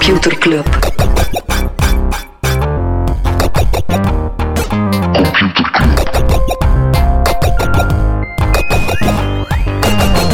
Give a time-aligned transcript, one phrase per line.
[0.00, 0.66] Computer Club.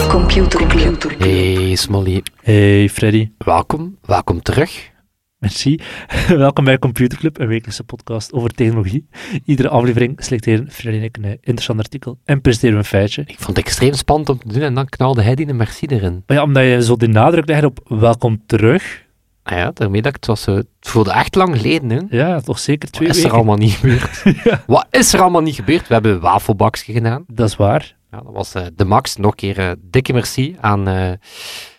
[0.08, 1.14] Computer Club.
[1.18, 4.90] Hey Smolly, Hey Freddy, welkom, welkom terug.
[5.38, 5.78] merci.
[6.28, 9.06] Welkom bij Computer Club, een wekelijkse podcast over technologie.
[9.44, 13.22] Iedere aflevering selecteren Freddy en ik een interessant artikel en presenteren we een feitje.
[13.26, 15.86] Ik vond het extreem spannend om te doen en dan knalde hij die een merci
[15.86, 16.22] erin.
[16.26, 19.04] Maar ja, omdat je zo de nadruk legt op welkom terug.
[19.48, 21.90] Ah ja, daarmee dat ik het was zo, het voelde echt lang geleden.
[21.90, 22.00] Hè.
[22.16, 23.44] Ja, toch zeker twee Wat is er weken.
[23.44, 24.22] allemaal niet gebeurd?
[24.66, 25.88] Wat is er allemaal niet gebeurd?
[25.88, 27.24] We hebben een wafelbakje gedaan.
[27.26, 27.96] Dat is waar.
[28.10, 29.16] Ja, dat was eh, de max.
[29.16, 31.12] Nog een keer eh, dikke merci aan eh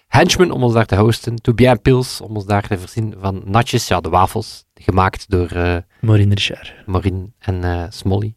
[0.07, 1.35] Henchman om ons daar te hosten.
[1.41, 3.87] Tobias Pils om ons daar te voorzien van natjes.
[3.87, 6.73] Ja, de wafels, gemaakt door eh Maureen Richard.
[6.85, 8.35] Maureen en eh Smolly.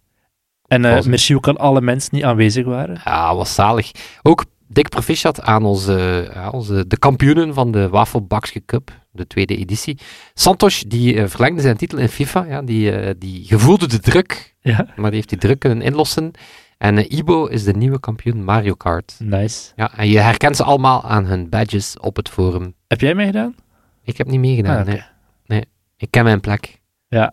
[0.66, 3.00] En eh, merci ook aan alle mensen die aanwezig waren.
[3.04, 3.90] Ja, was zalig.
[4.22, 9.56] Ook dik proficiat aan onze, ja, onze, de kampioenen van de Wafelbakske Cup, de tweede
[9.56, 9.98] editie.
[10.34, 12.44] Santos, die eh, verlengde zijn titel in FIFA.
[12.44, 16.30] Ja, die, eh, die gevoelde de druk, Ja, maar die heeft die druk kunnen inlossen.
[16.78, 19.16] En eh, Ibo is de nieuwe kampioen Mario Kart.
[19.18, 19.72] nice.
[19.76, 22.74] Ja, en je herkent ze allemaal aan hun badges op het forum.
[22.88, 23.54] Heb jij meegedaan?
[24.04, 25.02] Ik heb niet meegedaan, Ah, nee.
[25.46, 25.64] nee.
[25.96, 26.80] Ik ken mijn plek.
[27.08, 27.32] Ja,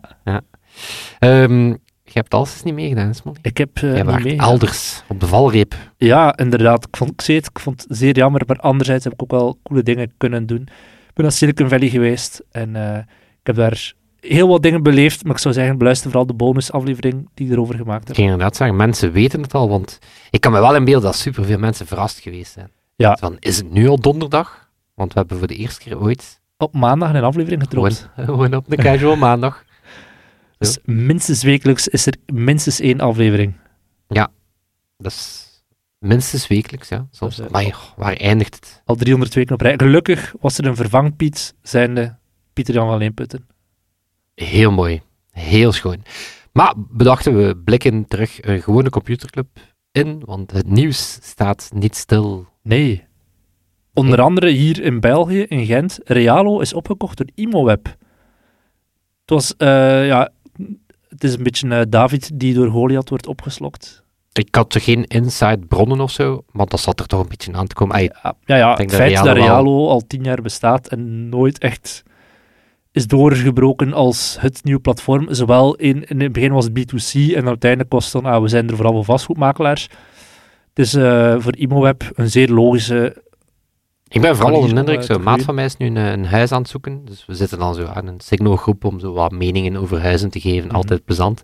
[1.18, 1.74] Ehm,
[2.08, 3.38] je hebt alles niet meegedaan, Smolly.
[3.42, 4.48] ik heb Jij niet meegedaan.
[4.48, 5.74] elders, op de valreep.
[5.96, 6.86] Ja, inderdaad.
[6.86, 9.30] Ik vond, ik zei het, ik vond het zeer jammer, maar anderzijds heb ik ook
[9.30, 10.60] wel coole dingen kunnen doen.
[11.08, 12.96] Ik ben naar Silicon Valley geweest en eh,
[13.40, 17.28] ik heb daar heel wat dingen beleefd, maar ik zou zeggen, beluister vooral de bonusaflevering
[17.34, 18.16] die ik erover gemaakt Ik heb.
[18.16, 19.98] ging inderdaad zeggen, mensen weten het al, want
[20.30, 22.70] ik kan me wel inbeelden dat superveel mensen verrast geweest zijn.
[22.96, 23.16] Ja.
[23.20, 24.68] Van, is het nu al donderdag?
[24.94, 28.10] Want we hebben voor de eerste keer ooit Op maandag een aflevering gewoon, gedropt.
[28.30, 29.64] gewoon op de casual maandag.
[30.58, 33.54] Dus minstens wekelijks is er minstens één aflevering.
[35.02, 35.48] Dat is
[35.98, 37.06] minstens wekelijks, ja.
[37.10, 37.38] Soms.
[37.38, 38.82] Eh, maar joh, waar eindigt het?
[38.84, 39.74] Al 300 weken op rij.
[39.76, 42.16] Gelukkig was er een vervangpiet, zijnde
[42.52, 43.46] Pieter Jan van Leenputten.
[44.34, 45.02] Heel mooi.
[45.30, 46.02] Heel schoon.
[46.52, 49.48] Maar bedachten we blikken terug een gewone computerclub
[49.92, 52.46] in, want het nieuws staat niet stil.
[52.62, 53.06] Nee.
[53.94, 57.86] Onder andere hier in België, in Gent, Realo is opgekocht door Imoweb.
[59.20, 60.30] Het was, eh, ja,
[61.08, 64.02] het is een beetje eh, David die door Goliath wordt opgeslokt.
[64.32, 67.52] Ik had er geen inside bronnen of zo, maar dat zat er toch een beetje
[67.52, 67.94] aan te komen.
[67.94, 68.10] Ai,
[68.44, 72.02] Ja, ja, het feit dat Realo wel- Realo al tien jaar bestaat en nooit echt
[72.92, 75.26] is doorgebroken als het nieuwe platform.
[75.34, 78.48] Zowel in, in het begin was het B2C en uiteindelijk was het dan, ah, we
[78.48, 79.82] zijn er vooral voor vastgoedmakelaars.
[80.74, 83.22] Het is eh, voor Imoweb een zeer logische
[84.08, 86.60] Ik ben vooral onder de indruk, maat van mij is nu een, een huis aan
[86.60, 90.00] het zoeken, dus we zitten dan zo aan een signalgroep om zo wat meningen over
[90.00, 90.76] huizen te geven, Mhm.
[90.76, 91.40] altijd plezant.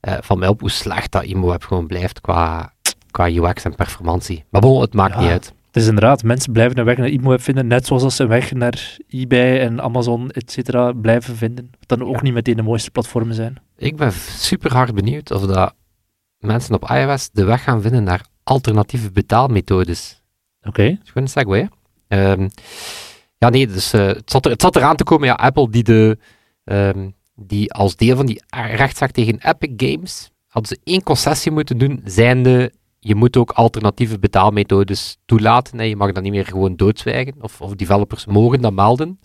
[0.00, 2.72] Eh, van mij op hoe slecht dat IMOweb gewoon blijft qua,
[3.10, 4.44] qua UX en performantie.
[4.50, 5.20] Maar bon, het maakt Ja.
[5.20, 5.52] niet uit.
[5.66, 8.52] Het is inderdaad, mensen blijven een weg naar Imoweb vinden, net zoals ze een weg
[8.52, 11.70] naar eBay en Amazon, et cetera, blijven vinden.
[11.78, 12.22] Wat dan ook Ja.
[12.22, 13.56] niet meteen de mooiste platformen zijn.
[13.76, 15.74] Ik ben super hard benieuwd of dat
[16.38, 20.22] mensen op iOS de weg gaan vinden naar alternatieve betaalmethodes.
[20.62, 20.82] Oké.
[20.88, 21.68] Dat is gewoon een segue,
[22.10, 22.48] Ehm,
[23.38, 25.82] ja, nee, dus eh, het, zat er, het zat eraan te komen, ja, Apple die,
[25.82, 26.18] de,
[26.64, 31.78] ehm, die als deel van die rechtszaak tegen Epic Games hadden ze één concessie moeten
[31.78, 35.78] doen, zijnde je moet ook alternatieve betaalmethodes toelaten.
[35.78, 35.84] Hè.
[35.84, 39.20] Je mag dat niet meer gewoon doodzwijgen, of, of developers mogen dat melden.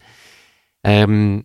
[0.82, 1.42] Ehm,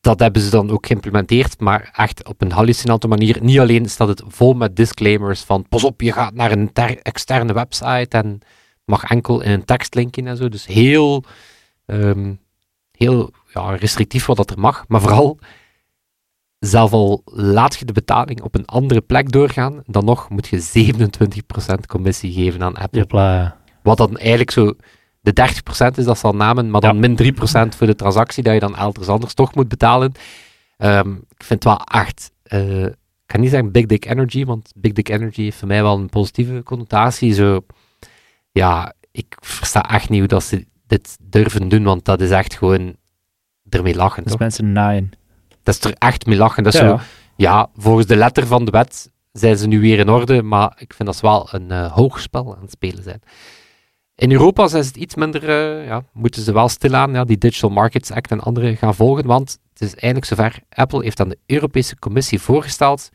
[0.00, 3.42] dat hebben ze dan ook geïmplementeerd, maar echt op een hallucinante manier.
[3.42, 6.98] Niet alleen staat het vol met disclaimers van pas op, je gaat naar een ter-
[7.02, 8.40] externe website en
[8.88, 10.48] mag enkel in een tekst linken en zo.
[10.48, 11.24] Dus heel,
[11.86, 12.34] ehm,
[12.92, 14.84] heel ja, restrictief wat dat er mag.
[14.88, 15.38] Maar vooral,
[16.58, 20.60] zelf al laat je de betaling op een andere plek doorgaan, dan nog moet je
[20.60, 23.00] 27% commissie geven aan Apple.
[23.00, 23.56] Jepla.
[23.82, 24.74] Wat dan eigenlijk zo
[25.20, 27.00] de 30% is dat ze al namen, maar dan Ja.
[27.00, 30.12] min 3% voor de transactie dat je dan elders anders toch moet betalen.
[30.76, 32.94] Ehm, ik vind het wel echt, eh, ik
[33.26, 36.08] kan niet zeggen Big Dick Energy, want Big Dick Energy heeft voor mij wel een
[36.08, 37.32] positieve connotatie.
[37.34, 37.60] Zo,
[38.58, 42.54] ja, ik versta echt niet hoe dat ze dit durven doen, want dat is echt
[42.54, 42.96] gewoon
[43.68, 44.22] ermee lachen.
[44.22, 44.40] Dus toch?
[44.40, 45.10] mensen naaien.
[45.62, 46.62] Dat is er echt mee lachen.
[46.62, 47.04] Dat is Ja, zo,
[47.36, 47.70] ja.
[47.76, 51.08] volgens de letter van de wet zijn ze nu weer in orde, maar ik vind
[51.08, 53.20] dat ze wel een eh hoogspel aan het spelen zijn.
[54.14, 57.38] In Europa zijn ze het iets minder, eh, ja, moeten ze wel stilaan ja, die
[57.38, 60.58] Digital Markets Act en andere gaan volgen, want het is eindelijk zover.
[60.68, 63.08] Apple heeft aan de Europese Commissie voorgesteld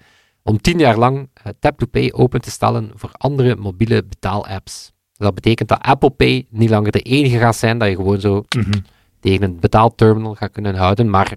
[0.44, 4.93] om tien jaar lang eh, Tap-to-Pay open te stellen voor andere mobiele betaalapps.
[5.24, 8.44] Dat betekent dat Apple Pay niet langer de enige gaat zijn dat je gewoon zo
[8.58, 8.72] Mhm.
[9.20, 11.34] tegen een betaalterminal gaat kunnen houden, maar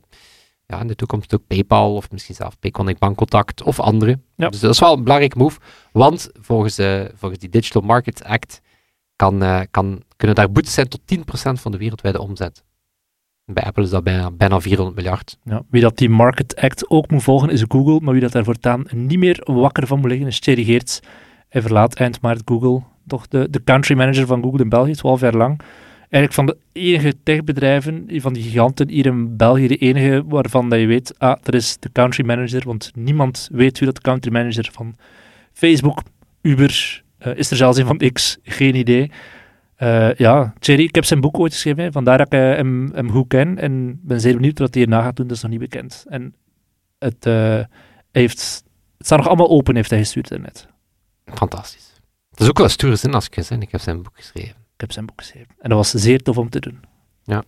[0.66, 4.18] ja, in de toekomst ook PayPal of misschien zelfs Payconic Bankcontact of andere.
[4.36, 4.48] Ja.
[4.48, 5.58] Dus dat is wel een belangrijke move,
[5.92, 8.60] want volgens, eh, volgens die Digital Markets Act
[9.16, 12.64] kan, eh, kan, kunnen daar boetes zijn tot 10% van de wereldwijde omzet.
[13.44, 15.38] Bij Apple is dat bijna, bijna 400 miljard.
[15.44, 18.44] Ja, wie dat die Market Act ook moet volgen is Google, maar wie dat daar
[18.44, 21.00] voortaan niet meer wakker van moet liggen is Thierry Geerts.
[21.48, 25.20] Hij verlaat eind maart Google, toch de, de country manager van Google in België, 12
[25.20, 25.60] jaar lang.
[26.08, 30.78] Eigenlijk van de enige techbedrijven, van die giganten hier in België, de enige waarvan dat
[30.78, 34.32] je weet, ah, er is de country manager, want niemand weet wie dat de country
[34.32, 34.96] manager van
[35.52, 36.02] Facebook,
[36.42, 39.10] Uber, uh, is er zelfs een van X, geen idee.
[39.78, 43.10] Uh, ja, Thierry, ik heb zijn boek ooit geschreven, vandaar dat ik uh, hem, hem,
[43.10, 45.60] goed ken en ben zeer benieuwd wat hij hierna gaat doen, dat is nog niet
[45.60, 46.04] bekend.
[46.08, 46.34] En
[46.98, 47.24] het,
[48.12, 48.64] heeft,
[48.98, 50.68] het staat nog allemaal open, heeft hij gestuurd daarnet.
[51.24, 51.95] Fantastisch.
[52.36, 54.50] Het is ook wel stoere zin als ik zeg, ik heb zijn boek geschreven.
[54.50, 55.54] Ik heb zijn boek geschreven.
[55.58, 56.80] En dat was zeer tof om te doen.
[57.24, 57.42] Ja.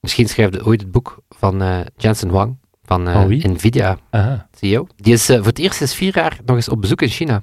[0.00, 3.48] Misschien schrijft hij ooit het boek van Jensen Huang, van wie?
[3.48, 4.48] Nvidia Aha.
[4.58, 4.86] CEO.
[4.96, 7.42] Die is voor het eerst sinds vier jaar nog eens op bezoek in China.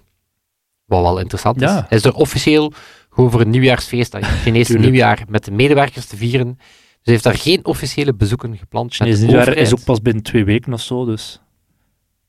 [0.85, 1.71] Wat wel interessant is.
[1.71, 2.73] Hij is er officieel
[3.09, 6.55] gewoon voor een nieuwjaarsfeest, dat Chinese nieuwjaar, met de medewerkers te vieren.
[6.57, 6.65] Dus
[7.01, 8.97] hij heeft daar geen officiële bezoeken gepland.
[8.97, 11.41] de nieuwjaar is ook pas binnen twee weken of zo, dus...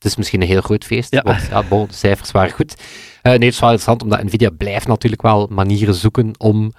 [0.00, 1.22] Het is misschien een heel groot feest, Ja.
[1.22, 2.74] want ja, bon, de cijfers waren goed.
[3.22, 6.72] Eh, nee, het is wel interessant, omdat Nvidia blijft natuurlijk wel manieren zoeken om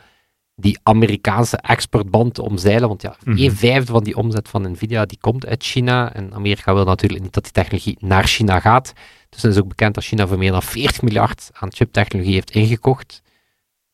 [0.56, 2.88] die Amerikaanse exportband te omzeilen.
[2.88, 3.38] Want ja, Mhm.
[3.44, 6.14] een vijfde van die omzet van Nvidia die komt uit China.
[6.14, 8.94] En Amerika wil natuurlijk niet dat die technologie naar China gaat.
[9.30, 12.52] Dus het is ook bekend dat China voor meer dan 40 miljard aan chiptechnologie heeft
[12.52, 13.22] ingekocht.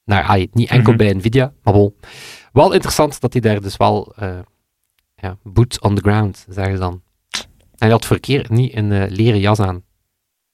[0.03, 0.97] Naar, ah, niet enkel Mhm.
[1.03, 1.95] bij Nvidia, maar wel.
[2.53, 4.39] Wel interessant dat hij daar dus wel eh
[5.15, 7.01] ja, boots on the ground, zeggen ze dan.
[7.77, 9.83] En hij had voor keer niet een eh, leren jas aan.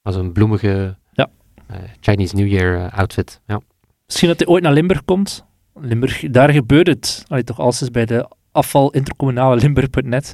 [0.02, 1.30] Maar zo'n bloemige Ja.
[1.68, 3.42] eh, Chinese New Year eh, outfit.
[3.48, 3.60] Ja.
[4.06, 5.46] Misschien dat hij ooit naar Limburg komt.
[5.80, 7.24] Limburg, daar gebeurt het.
[7.28, 10.32] Allee, toch als is bij de afval intercommunale Limburg.net.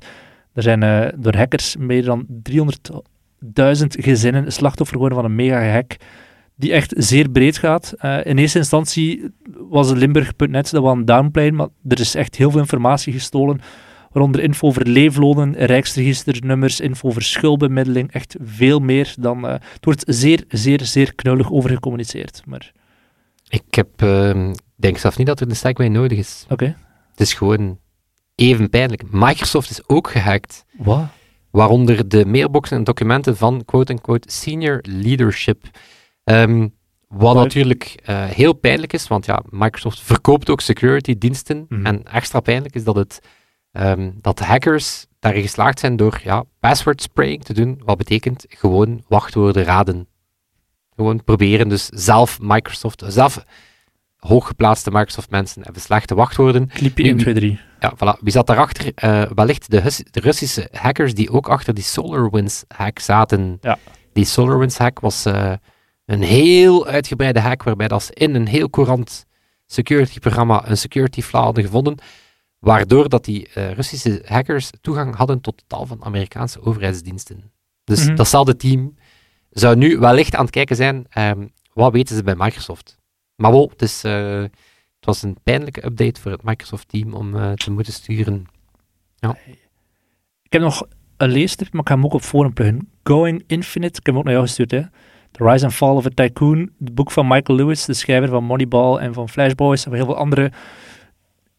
[0.54, 3.02] Er zijn door hackers meer dan 300.000
[3.88, 5.96] gezinnen slachtoffer geworden van een mega-hack
[6.56, 7.94] die echt zeer breed gaat.
[8.24, 9.32] In eerste instantie
[9.70, 13.60] was Limburg.net dat wel een downplay, maar er is echt heel veel informatie gestolen,
[14.12, 19.48] waaronder info over leeflonen, rijksregisternummers, info over schuldbemiddeling, echt veel meer dan...
[19.48, 22.42] eh, het wordt zeer, zeer, zeer knullig over gecommuniceerd.
[22.46, 22.72] Maar
[23.50, 26.46] Ik heb, ehm, denk zelf niet dat er een segway nodig is.
[26.50, 26.76] oké.
[27.12, 27.80] Het is gewoon
[28.36, 29.04] even pijnlijk.
[29.12, 30.66] Microsoft is ook gehackt.
[30.78, 31.06] Wat?
[31.52, 35.64] waaronder de mailboxen en documenten van quote-unquote senior leadership.
[36.24, 36.68] Ehm,
[37.08, 41.66] wat natuurlijk eh, heel pijnlijk is, want ja, Microsoft verkoopt ook security diensten.
[41.70, 41.86] Mhm.
[41.86, 43.20] En extra pijnlijk is dat, het,
[43.72, 48.46] ehm, dat de hackers daarin geslaagd zijn door ja, password spraying te doen, wat betekent
[48.50, 50.08] gewoon wachtwoorden raden.
[50.96, 53.44] Gewoon proberen, dus zelf Microsoft, zelf
[54.18, 56.70] hooggeplaatste Microsoft mensen hebben slechte wachtwoorden.
[56.74, 57.60] Wie- 1, 2, 3.
[57.80, 58.20] Ja, voilà.
[58.22, 58.92] Wie zat daarachter?
[58.96, 63.58] Eh wellicht de, Hus- de Russische hackers die ook achter die SolarWinds-hack zaten.
[63.62, 63.78] Ja.
[64.14, 65.54] Die SolarWinds-hack was eh,
[66.06, 69.26] een heel uitgebreide hack, waarbij dat ze in een heel courant
[69.66, 71.98] security-programma een security flaw hadden gevonden,
[72.60, 77.52] waardoor dat die eh, Russische hackers toegang hadden tot tal van Amerikaanse overheidsdiensten.
[77.84, 78.16] Dus Mhm.
[78.16, 78.96] datzelfde team
[79.50, 82.98] zou nu wellicht aan het kijken zijn, ehm, wat weten ze bij Microsoft?
[83.36, 87.52] Maar wel, het, is, eh, het was een pijnlijke update voor het Microsoft-team om eh,
[87.52, 88.46] te moeten sturen.
[90.44, 90.88] Ik heb nog
[91.18, 92.90] een leestrip, maar ik ga hem ook op forum pluggen.
[93.04, 94.82] Going Infinite, ik heb hem ook naar jou gestuurd, hè.
[95.32, 98.44] The Rise and Fall of a Tycoon, het boek van Michael Lewis, de schrijver van
[98.44, 100.52] Moneyball en van Flash Boys, en heel veel andere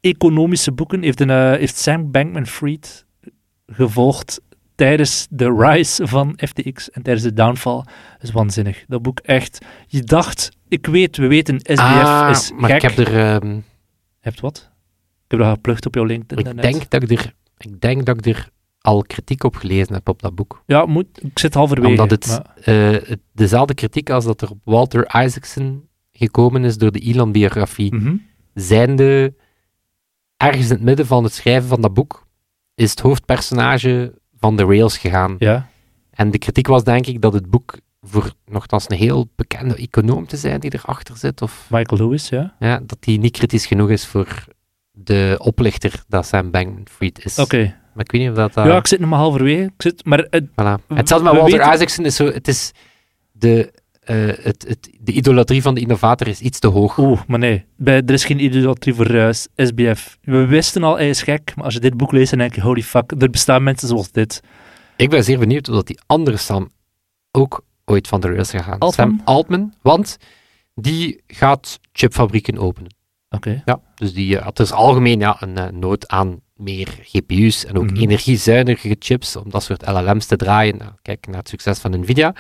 [0.01, 3.07] economische boeken, heeft, een, eh, heeft Sam Bankman-Fried
[3.67, 4.41] gevolgd
[4.75, 7.77] tijdens de rise van FTX en tijdens de downfall.
[8.13, 8.85] Dat is waanzinnig.
[8.89, 12.83] Dat boek echt, je dacht, ik weet, we weten, SBF Ah, is maar gek.
[12.83, 13.17] ik heb er...
[13.19, 13.61] ehm, Je
[14.21, 14.71] hebt wat?
[15.25, 16.47] Ik heb dat geplukt op jouw LinkedIn.
[16.47, 18.49] ik, denk dat ik, er ik denk dat ik er
[18.81, 20.63] al kritiek op gelezen heb op dat boek.
[20.67, 21.89] Ja, moet, ik zit halverwege.
[21.91, 26.77] Omdat het, maar- eh, het dezelfde kritiek als dat er op Walter Isaacson gekomen is
[26.77, 27.95] door de Elon-biografie.
[27.95, 28.15] Mhm.
[28.55, 29.35] Zijnde,
[30.41, 32.27] ergens in het midden van het schrijven van dat boek,
[32.75, 35.37] is het hoofdpersonage van de rails gegaan.
[35.39, 35.69] Ja.
[36.11, 40.27] En de kritiek was denk ik dat het boek voor nogthans een heel bekende econoom
[40.27, 42.55] te zijn die erachter zit, of Michael Lewis, ja.
[42.59, 44.45] ja, dat die niet kritisch genoeg is voor
[44.93, 47.39] de oplichter dat Sam Bankman-Fried is.
[47.39, 47.75] Oké.
[47.95, 48.57] Maar ik weet niet of dat...
[48.57, 49.63] eh, Ja, ik zit nog maar halverwege.
[49.63, 50.85] Ik zit, maar het, voilà.
[50.87, 52.27] we- Hetzelfde met Walter weten- Isaacson is zo...
[52.27, 52.73] Het is
[53.33, 53.73] de,
[54.11, 56.99] eh, het, het, de idolatrie van de innovator is iets te hoog.
[56.99, 57.65] Oeh, maar nee.
[57.77, 60.19] Bij, er is geen idolatrie voor eh, SBF.
[60.23, 61.53] We wisten al, hij is gek.
[61.57, 64.11] Maar als je dit boek leest, dan denk je, holy fuck, er bestaan mensen zoals
[64.13, 64.43] dit.
[64.97, 66.71] Ik ben zeer benieuwd of dat die andere Sam
[67.31, 68.79] ook ooit van de rails gaat gaan.
[68.79, 69.09] Altman?
[69.09, 70.17] Sam Altman, want
[70.75, 72.95] die gaat chipfabrieken openen.
[73.29, 73.63] Oké.
[73.65, 77.79] Ja, dus die eh, had dus algemeen ja, een eh, nood aan meer GPU's en
[77.79, 78.01] ook Mhm.
[78.01, 80.77] energiezuinige chips om dat soort LLM's te draaien.
[80.77, 82.35] Nou, kijk naar het succes van Nvidia.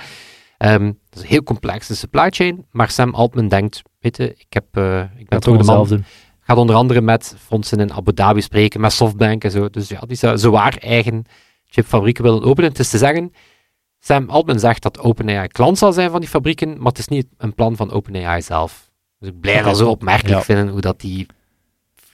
[0.61, 4.47] Ehm, dat is een heel complexe supply chain, maar Sam Altman denkt, weet je, ik,
[4.49, 6.05] heb, eh, ik ben toch de man.
[6.40, 9.69] Gaat onder andere met fondsen in Abu Dhabi spreken, met Softbank en zo.
[9.71, 11.25] Dus ja, die zou zwaar eigen
[11.67, 12.71] chipfabrieken willen openen.
[12.71, 13.33] Het is te zeggen,
[13.99, 17.26] Sam Altman zegt dat OpenAI klant zal zijn van die fabrieken, maar het is niet
[17.37, 18.90] een plan van OpenAI zelf.
[19.19, 20.43] Dus ik blijf dat zo opmerkelijk Ja.
[20.43, 21.26] vinden, hoe dat, die,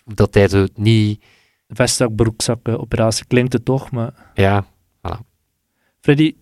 [0.05, 1.25] hoe dat hij zo niet...
[1.69, 4.31] Vestzak, broekzak operatie klinkt het toch, maar...
[4.35, 4.65] Ja,
[6.01, 6.35] Freddy,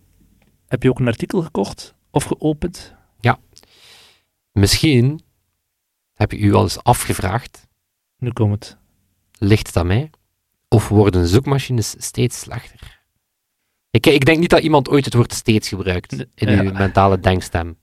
[0.67, 2.93] heb je ook een artikel gekocht of geopend?
[4.51, 5.19] misschien
[6.13, 7.67] heb je u al eens afgevraagd,
[8.17, 8.77] Nu komt het.
[9.37, 10.09] ligt het aan mij?
[10.67, 12.99] Of worden zoekmachines steeds slechter?
[13.89, 16.61] Ik, ik denk niet dat iemand ooit het woord steeds gebruikt in Ja.
[16.63, 17.77] uw mentale denkstem.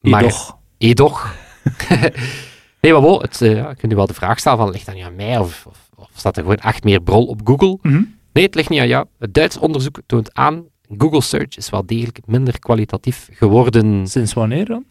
[0.00, 0.58] Maar toch.
[0.78, 1.34] Edoch.
[2.80, 4.94] nee, maar wel, het, eh, ja, kunt u wel de vraag stellen van, ligt dat
[4.94, 5.38] niet aan mij?
[5.38, 7.78] Of, of, of staat er gewoon echt meer brol op Google?
[7.82, 8.02] Mhm.
[8.32, 9.06] Nee, het ligt niet aan jou.
[9.18, 10.66] Het Duits onderzoek toont aan,
[10.98, 14.06] Google Search is wel degelijk minder kwalitatief geworden.
[14.06, 14.84] Sinds wanneer dan?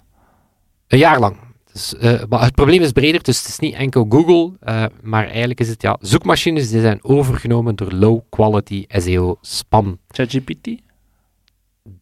[0.88, 1.36] Een jaar lang.
[1.72, 5.28] Dus, eh, maar het probleem is breder, dus het is niet enkel Google, eh, maar
[5.28, 10.00] eigenlijk is het ja, zoekmachines die zijn overgenomen door low-quality SEO spam.
[10.08, 10.70] ChatGPT?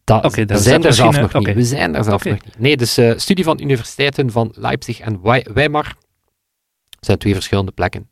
[0.04, 1.54] Dat, Oké, we zijn daar zelf nog eh, niet.
[1.54, 2.58] We zijn daar zelf nog niet.
[2.58, 5.96] Nee, dus eh, studie van universiteiten van Leipzig en Wei- Weimar
[7.00, 8.08] zijn twee verschillende plekken.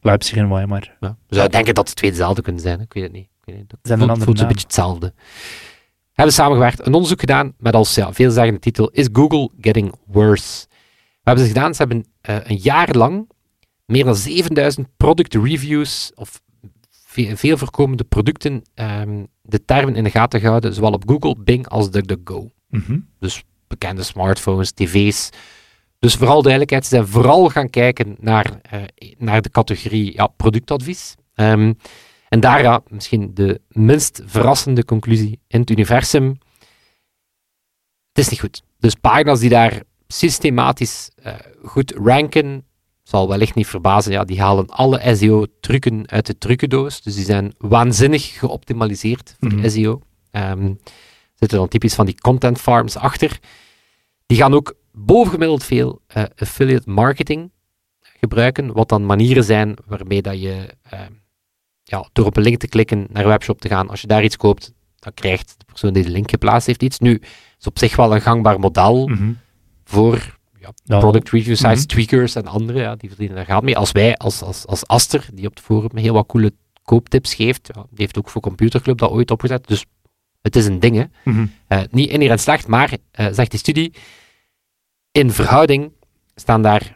[0.00, 0.96] Leipzig en Weimar.
[1.00, 1.16] Ja.
[1.26, 2.78] Je zou denken dat het twee dezelfde kunnen zijn.
[2.78, 2.84] hè.
[2.84, 3.28] Ik weet het niet.
[3.44, 4.48] Het Zijn een voelt, voelt naam.
[4.48, 5.12] beetje hetzelfde.
[6.12, 10.66] Hebben samengewerkt, een onderzoek gedaan met als ja, veelzeggende titel Is Google Getting Worse?
[10.68, 11.74] Wat hebben ze gedaan?
[11.74, 13.30] Ze hebben eh, een jaar lang
[13.86, 16.42] meer dan 7000 product reviews of
[16.90, 21.68] ve- veel voorkomende producten ehm, de termen in de gaten gehouden, zowel op Google, Bing
[21.68, 22.98] als DuckDuckGo Mhm.
[23.66, 25.28] bekende smartphones, tv's.
[25.98, 28.82] Dus vooral duidelijkheid, ze zijn vooral gaan kijken naar, eh,
[29.18, 31.14] naar de categorie ja, productadvies.
[31.34, 31.72] Ehm,
[32.32, 36.38] en daar ja, misschien de minst verrassende conclusie in het universum.
[38.08, 38.62] Het is niet goed.
[38.78, 41.34] Dus pagina's die daar systematisch eh,
[41.64, 42.64] goed ranken,
[43.02, 47.02] zal wellicht niet verbazen, ja, die halen alle SEO-trucken uit de trucendoos.
[47.02, 49.68] Dus die zijn waanzinnig geoptimaliseerd voor Mhm.
[49.68, 50.00] SEO.
[50.30, 50.74] Ehm,
[51.34, 53.38] zitten dan typisch van die content farms achter.
[54.26, 57.50] Die gaan ook bovengemiddeld veel eh, affiliate marketing
[58.00, 61.00] gebruiken, wat dan manieren zijn waarmee dat je eh,
[61.92, 64.24] ja, door op een link te klikken naar een webshop te gaan, als je daar
[64.24, 66.98] iets koopt, dan krijgt de persoon die de link geplaatst heeft iets.
[66.98, 67.20] Nu,
[67.58, 69.32] is op zich wel een gangbaar model Mhm.
[69.84, 70.98] voor ja, Ja.
[70.98, 71.86] product review sites, Mhm.
[71.86, 73.76] tweakers en anderen, ja, die verdienen daar geld mee.
[73.76, 77.70] Als wij, als, als, als Aster, die op het forum heel wat coole kooptips geeft,
[77.74, 79.84] ja, die heeft ook voor Computerclub dat ooit opgezet, dus
[80.42, 81.04] het is een ding, hè.
[81.66, 83.92] Eh, niet inherent slecht, maar, eh, zegt die studie,
[85.12, 85.92] in verhouding
[86.34, 86.94] staan daar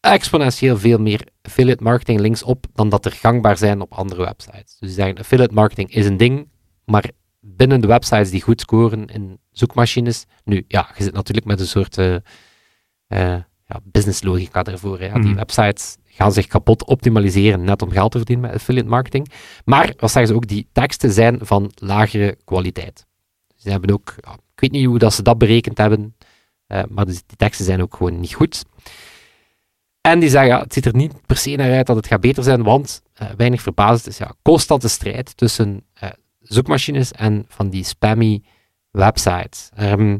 [0.00, 4.60] exponentieel veel meer affiliate marketing links op dan dat er gangbaar zijn op andere websites.
[4.78, 6.48] Dus die zeggen, affiliate marketing is een ding,
[6.84, 11.60] maar binnen de websites die goed scoren in zoekmachines, nu, ja, je zit natuurlijk met
[11.60, 12.14] een soort eh
[13.06, 14.62] eh, ja, business logica.
[14.62, 14.70] Hè.
[14.70, 15.34] Ja, Die Mhm.
[15.34, 19.30] websites gaan zich kapot optimaliseren net om geld te verdienen met affiliate marketing.
[19.64, 23.06] Maar, wat zeggen ze ook, die teksten zijn van lagere kwaliteit.
[23.56, 26.16] Ze hebben ook, ja, ik weet niet hoe dat ze dat berekend hebben,
[26.66, 28.64] eh, maar dus die teksten zijn ook gewoon niet goed.
[30.00, 32.20] En die zeggen, ja, het ziet er niet per se naar uit dat het gaat
[32.20, 36.08] beter zijn, want eh, weinig verbazend is ja, constante strijd tussen eh,
[36.40, 38.42] zoekmachines en van die spammy
[38.90, 39.68] websites.
[39.74, 40.18] Ehm,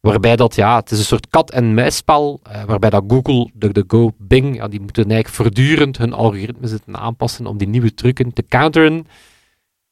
[0.00, 4.68] waarbij dat, ja, het is een soort kat-en-muisspel, eh, waarbij dat Google, DuckDuckGo, Bing, ja,
[4.68, 9.06] die moeten eigenlijk voortdurend hun algoritme zitten aanpassen om die nieuwe trucken te counteren.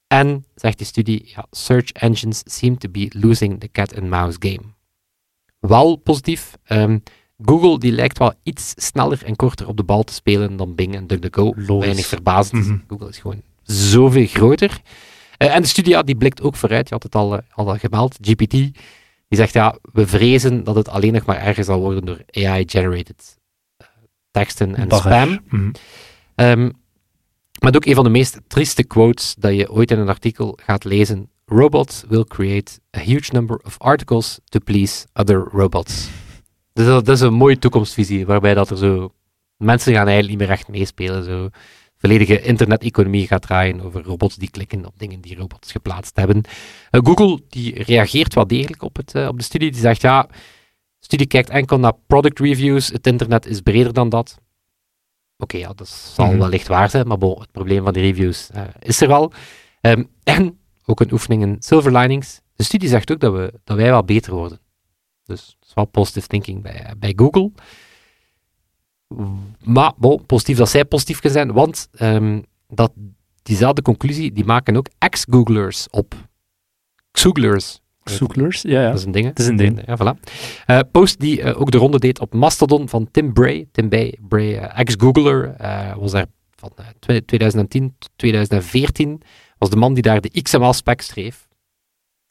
[0.07, 4.63] En, zegt die studie, ja, search engines seem to be losing the cat-and-mouse game.
[5.59, 6.99] Wel positief, ehm,
[7.45, 10.95] Google die lijkt wel iets sneller en korter op de bal te spelen dan Bing
[10.95, 11.53] en DuckDuckGo.
[11.57, 11.85] Logisch.
[11.85, 12.67] Weinig verbazend.
[12.67, 12.79] Mhm.
[12.89, 14.81] Google is gewoon zoveel groter.
[15.37, 17.79] Eh, en de studie ja, die blikt ook vooruit, je had het al, eh, al
[17.79, 18.75] gemeld, GPT, die
[19.29, 23.39] zegt ja, we vrezen dat het alleen nog maar erger zal worden door AI-generated
[23.77, 23.87] eh,
[24.31, 25.41] teksten en spam.
[26.35, 26.71] Ehm,
[27.61, 30.85] maar ook een van de meest trieste quotes dat je ooit in een artikel gaat
[30.85, 31.31] lezen.
[31.45, 36.09] Robots will create a huge number of articles to please other robots.
[36.77, 39.13] Dus dat, dat is een mooie toekomstvisie, waarbij dat er zo...
[39.57, 41.25] Mensen gaan eigenlijk niet meer echt meespelen.
[41.25, 41.49] Zo.
[41.99, 46.43] Volledige internet-economie gaat draaien over robots die klikken op dingen die robots geplaatst hebben.
[46.91, 49.71] Eh, Google die reageert wel degelijk op, het, eh, op de studie.
[49.71, 50.29] Die zegt, ja, de
[50.99, 52.89] studie kijkt enkel naar product reviews.
[52.89, 54.39] Het internet is breder dan dat.
[55.39, 56.39] Oké, ja, dat zal Mhm.
[56.39, 59.33] wellicht waar zijn, maar bon, het probleem van die reviews eh, is er wel.
[59.81, 62.41] Ehm, en ook een oefening in silver linings.
[62.55, 64.59] De studie zegt ook dat, we, dat wij wel beter worden.
[65.27, 67.51] Dus dat is wel positive thinking bij, bij Google.
[69.65, 69.93] Maar
[70.27, 72.93] positief dat zij positief kunnen zijn, want ehm, dat,
[73.43, 76.15] diezelfde conclusie die maken ook ex-Googlers op.
[77.11, 77.81] Xooglers.
[78.05, 78.89] Zoeklers, ja, ja.
[78.89, 79.27] Dat is een ding.
[79.27, 79.83] Het is een ding.
[79.87, 80.21] Ja, voilà.
[80.67, 83.69] Eh, post die eh, ook de ronde deed op Mastodon van Tim Bray.
[83.73, 85.57] Tim Bray, Bray eh, ex-Googler,
[85.99, 89.23] was daar van eh, twe- 2010 tot 2014.
[89.59, 91.49] Was de man die daar de XML-spec schreef.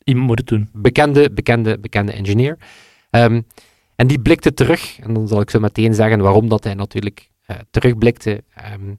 [0.03, 0.69] Iemand moet het doen.
[0.73, 2.57] Bekende, bekende, bekende engineer.
[3.23, 3.41] Ehm,
[3.95, 7.29] en die blikte terug, en dan zal ik zo meteen zeggen waarom dat hij natuurlijk
[7.45, 8.93] eh, terugblikte ehm,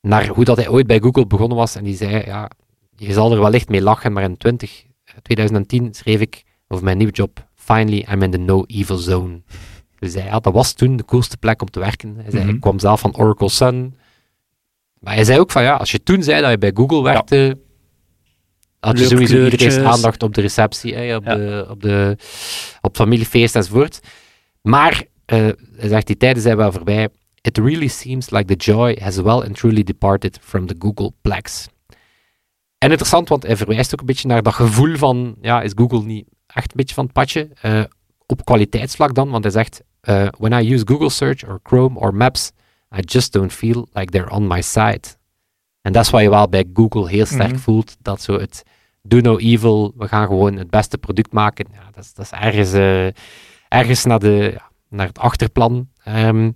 [0.00, 1.76] naar hoe dat hij ooit bij Google begonnen was.
[1.76, 2.50] En die zei, ja,
[2.96, 6.96] je zal er wellicht mee lachen, maar in 20, eh, 2010 schreef ik over mijn
[6.96, 9.42] nieuwe job, finally I'm in the no evil zone.
[9.98, 12.16] Dus hij, ja, dat was toen de coolste plek om te werken.
[12.16, 12.54] Hij zei, Mhm.
[12.54, 13.96] ik kwam zelf van Oracle Sun.
[14.98, 17.58] Maar hij zei ook van, ja, als je toen zei dat je bij Google werkte,
[18.86, 19.84] had je sowieso iedereen kleurtjes.
[19.84, 21.34] aandacht op de receptie, hè, op, Ja.
[21.34, 22.16] de, op, de,
[22.80, 24.00] op familiefeest enzovoort.
[24.62, 25.54] Maar, hij
[25.88, 27.08] zegt, die tijden zijn wel voorbij.
[27.40, 31.68] It really seems like the joy has well and truly departed from the Google Plex.
[32.78, 36.02] En interessant, want hij verwijst ook een beetje naar dat gevoel van, ja, is Google
[36.02, 37.48] niet echt een beetje van het padje?
[37.60, 37.82] Eh,
[38.26, 42.14] op kwaliteitsvlak dan, want hij zegt, eh, when I use Google Search or Chrome or
[42.14, 42.50] Maps,
[42.96, 45.00] I just don't feel like they're on my side.
[45.80, 47.58] En dat is wat je wel bij Google heel sterk Mhm.
[47.58, 48.62] voelt, dat zo het
[49.02, 51.66] do no evil, we gaan gewoon het beste product maken.
[51.72, 53.06] Ja, dat, is, dat is ergens, eh,
[53.68, 54.56] ergens naar, de,
[54.88, 55.88] naar het achterplan.
[56.04, 56.50] Ehm,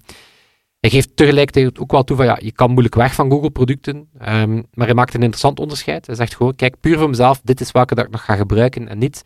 [0.80, 4.54] hij geeft tegelijkertijd ook wel toe van ja, je kan moeilijk weg van Google-producten, ehm,
[4.72, 6.06] maar hij maakt een interessant onderscheid.
[6.06, 8.88] Hij zegt gewoon, kijk, puur voor mezelf, dit is welke dat ik nog ga gebruiken
[8.88, 9.22] en niet.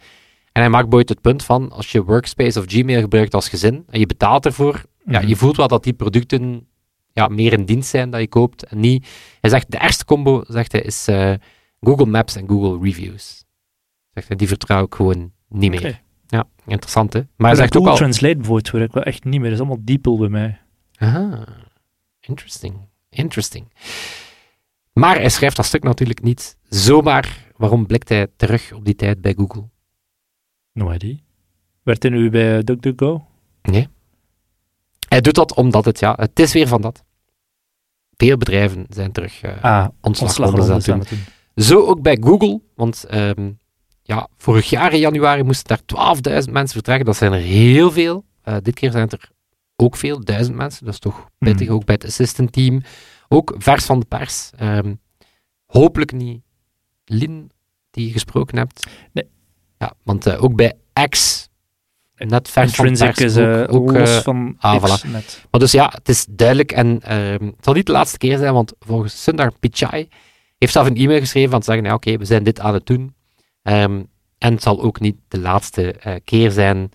[0.53, 3.85] En hij maakt bijvoorbeeld het punt van, als je Workspace of Gmail gebruikt als gezin
[3.89, 5.29] en je betaalt ervoor, ja, Mhm.
[5.29, 6.67] je voelt wel dat die producten
[7.13, 9.07] ja, meer in dienst zijn dat je koopt en niet.
[9.41, 11.33] Hij zegt, de ergste combo, zegt hij, is eh,
[11.81, 13.45] Google Maps en Google Reviews.
[14.13, 16.03] Zegt hij, die vertrouw ik gewoon niet meer.
[16.27, 17.21] Ja, interessant hè.
[17.37, 17.97] Maar hij zegt ook Google al...
[17.97, 19.51] Translate bijvoorbeeld werkt wel echt niet meer.
[19.51, 20.61] Dat is allemaal DeepL bij mij.
[20.95, 21.45] Aha,
[22.21, 22.75] interesting,
[23.09, 23.73] interesting.
[24.93, 27.49] Maar hij schrijft dat stuk natuurlijk niet zomaar.
[27.57, 29.69] Waarom blikt hij terug op die tijd bij Google?
[30.73, 31.17] No idea.
[31.83, 33.27] Werd hij nu bij DuckDuckGo?
[33.63, 33.89] Nee.
[35.09, 37.05] Hij doet dat omdat het, ja, het is weer van dat.
[38.17, 41.19] Veel bedrijven zijn terug eh Ah, ontslagrondes aan het doen.
[41.55, 43.51] Zo ook bij Google, want ehm,
[44.03, 45.83] ja, vorig jaar in januari moesten daar
[46.45, 47.07] 12.000 mensen vertrekken.
[47.07, 48.25] Dat zijn er heel veel.
[48.43, 49.31] Eh, dit keer zijn het er
[49.77, 50.85] ook veel, duizend mensen.
[50.85, 51.75] Dat is toch pittig, Mhm.
[51.77, 52.83] ook bij het assistant team.
[53.29, 54.51] Ook vers van de pers.
[54.57, 54.95] Ehm,
[55.67, 56.41] hopelijk niet
[57.05, 57.51] Lin,
[57.91, 58.87] die je gesproken hebt.
[59.13, 59.29] Nee.
[59.79, 60.75] Ja, want eh, ook bij
[61.09, 61.49] X,
[62.17, 65.11] net vers van de Intrinsic pers, is ook, ook, los eh, van ah, X voilà.
[65.11, 65.47] net.
[65.51, 68.55] maar dus ja, het is duidelijk en ehm, het zal niet de laatste keer zijn,
[68.55, 70.09] want volgens Sundar Pichai
[70.61, 72.87] heeft zelf een e-mail geschreven van te zeggen, ja, oké, we zijn dit aan het
[72.87, 73.15] doen.
[73.63, 74.03] Ehm,
[74.39, 76.91] en het zal ook niet de laatste eh, keer zijn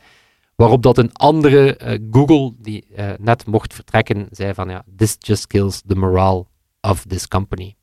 [0.55, 5.15] waarop dat een andere eh, Google, die eh, net mocht vertrekken, zei van, ja, this
[5.19, 6.45] just kills the morale
[6.81, 7.75] of this company.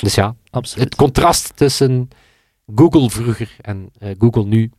[0.00, 0.84] Dus ja, Absoluut.
[0.84, 2.08] het contrast tussen
[2.74, 4.70] Google vroeger en Google nu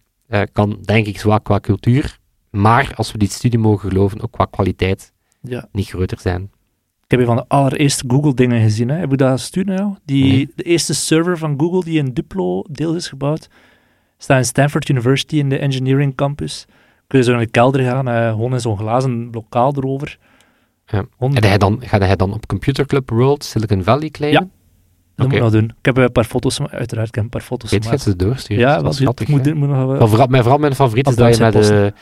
[0.52, 2.20] kan, denk ik, zowel qua cultuur,
[2.50, 5.68] maar als we die studie mogen geloven, ook qua kwaliteit Ja.
[5.72, 6.52] niet groter zijn.
[7.08, 8.90] Ik heb een van de allereerste Google-dingen gezien.
[8.90, 8.96] Hè.
[8.98, 9.96] Heb ik dat gestuurd jou?
[10.06, 10.52] Die, Nee.
[10.56, 13.50] De eerste server van Google die in Duplo deel is gebouwd,
[14.18, 16.66] staat in Stanford University in de engineering campus.
[17.08, 20.18] Kun je zo naar de kelder gaan, eh, gewoon in zo'n glazen lokaal erover.
[20.86, 21.06] Ja.
[21.20, 24.42] En hij dan, gaat hij dan op Computer Club World Silicon Valley claimen?
[24.42, 24.48] Ja.
[25.16, 25.64] Dat moet ik nog doen.
[25.64, 28.64] Ik heb een paar foto's, uiteraard, ik heb een paar foto's Weet je, ze doorsturen.
[28.64, 29.28] Ja, dat wat is schattig.
[29.28, 31.94] moet, nog Maar vooral, mijn, vooral mijn favoriet is dat je met de,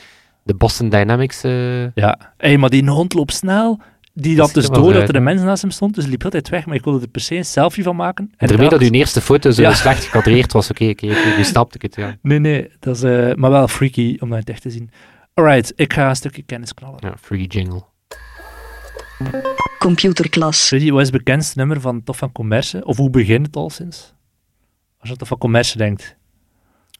[0.43, 1.43] de Boston Dynamics...
[1.43, 3.79] eh, Ja, hey, maar die hond loopt snel.
[4.17, 6.49] Die Dat dus door dat er een mens naast hem stond, dus hij liep altijd
[6.49, 6.65] weg.
[6.65, 8.31] Maar ik wilde er per se een selfie van maken.
[8.37, 9.73] en ermee dat uw eerste foto zo Ja.
[9.73, 10.69] slecht gekadreerd was.
[10.69, 12.17] Oké, oké, oké, nu snapte ik het, ja.
[12.21, 14.89] Nee, nee, dat is eh, maar wel freaky om dat in het echt te zien.
[15.33, 16.97] Alright, ik ga een stukje kennis knallen.
[16.99, 17.13] ja.
[17.21, 17.83] Free jingle.
[19.79, 20.67] Computerklas.
[20.67, 22.85] Freddy, wat is het bekendste nummer van Tof van Commerce?
[22.85, 24.13] Of hoe begint het al sinds?
[24.97, 26.15] Als je aan Tof van Commerce denkt,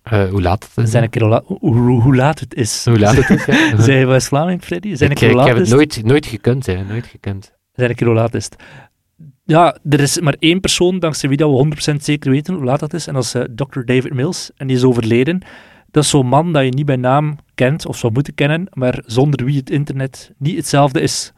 [0.05, 0.91] Eh, hoe laat het is?
[0.91, 2.85] zijn keer hoe, la- hoe, hoe- hoe laat het is.
[2.85, 3.77] Hoe laat het is, ja.
[3.81, 4.95] Zijn West-Vlaming, Freddy?
[4.95, 6.83] Zijn ik, ik laat heb het nooit, nooit gekund, hè.
[6.83, 7.53] Nooit gekund.
[7.73, 8.55] Zijn een keer hoe laat is het?
[9.45, 12.79] Ja, er is maar één persoon dankzij wie dat we 100% zeker weten hoe laat
[12.79, 13.07] dat is.
[13.07, 13.79] En dat is eh, Dr.
[13.85, 14.51] David Mills.
[14.57, 15.41] En die is overleden.
[15.91, 19.03] Dat is zo'n man dat je niet bij naam kent of zou moeten kennen, maar
[19.05, 21.33] zonder wie het internet niet hetzelfde is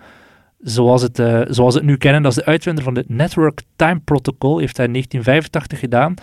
[0.59, 2.21] zoals het, eh, zoals het nu kennen.
[2.21, 4.57] Dat is de uitvinder van het Network Time Protocol.
[4.57, 6.13] Heeft hij in 1985 gedaan.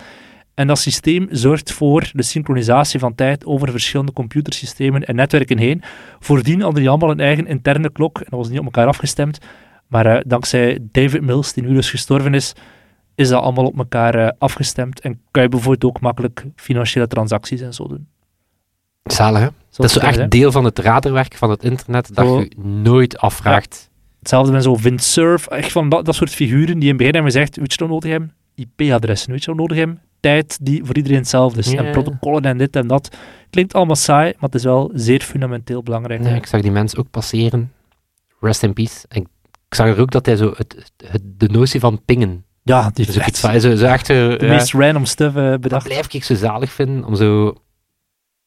[0.55, 5.81] En dat systeem zorgt voor de synchronisatie van tijd over verschillende computersystemen en netwerken heen.
[6.19, 9.39] Voordien hadden die allemaal een eigen interne klok en dat was niet op elkaar afgestemd.
[9.87, 12.53] Maar eh, dankzij David Mills, die nu dus gestorven is,
[13.15, 14.99] is dat allemaal op elkaar eh, afgestemd.
[14.99, 18.07] En kan je bijvoorbeeld ook makkelijk financiële transacties en zo doen.
[19.03, 19.47] Zalig, hè?
[19.69, 22.39] Dat is zo echt deel van het raderwerk van het internet, dat Zo.
[22.39, 23.89] je nooit afvraagt.
[24.19, 27.31] Hetzelfde met zo'n Windsurf, echt van dat, dat soort figuren die in het begin hebben
[27.31, 28.33] gezegd, weet je wat nodig hebben?
[28.55, 30.01] IP-adressen, weet je wat nodig hebben?
[30.29, 31.71] Tijd die voor iedereen hetzelfde is.
[31.71, 31.83] Ja.
[31.83, 33.15] En protocollen en dit en dat.
[33.49, 36.25] Klinkt allemaal saai, maar het is wel zeer fundamenteel belangrijk.
[36.25, 37.71] Ik zag die mens ook passeren.
[38.39, 39.05] Rest in peace.
[39.07, 39.21] En
[39.67, 42.45] ik zag er ook dat hij zo het, het- de notie van pingen.
[42.63, 45.43] Ja, die Dus iets echt zo, zo echt, eh, de ja, meest random stuff eh,
[45.49, 45.87] dat bedacht.
[45.87, 47.55] blijf ik zo zalig vinden, om zo,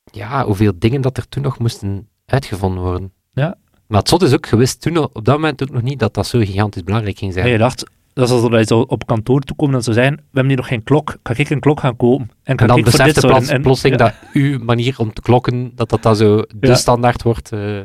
[0.05, 3.13] ja, hoeveel dingen dat er toen nog moesten uitgevonden worden.
[3.33, 3.57] Ja.
[3.87, 6.27] Maar het zot is ook gewist toen op dat moment ook nog niet dat dat
[6.27, 7.45] zo gigantisch belangrijk ging zijn.
[7.45, 7.85] En je dacht,
[8.19, 10.83] dat is alsof zo op kantoor toekomen en zou zijn, we hebben hier nog geen
[10.83, 12.31] klok, kan ik een klok gaan kopen?
[12.43, 13.39] En kan En dan besefte zorgen?
[13.39, 14.05] plots, En- plotseling ja.
[14.05, 16.75] dat uw manier om te klokken, dat dat dan zo de Ja.
[16.75, 17.53] standaard wordt.
[17.53, 17.81] eh.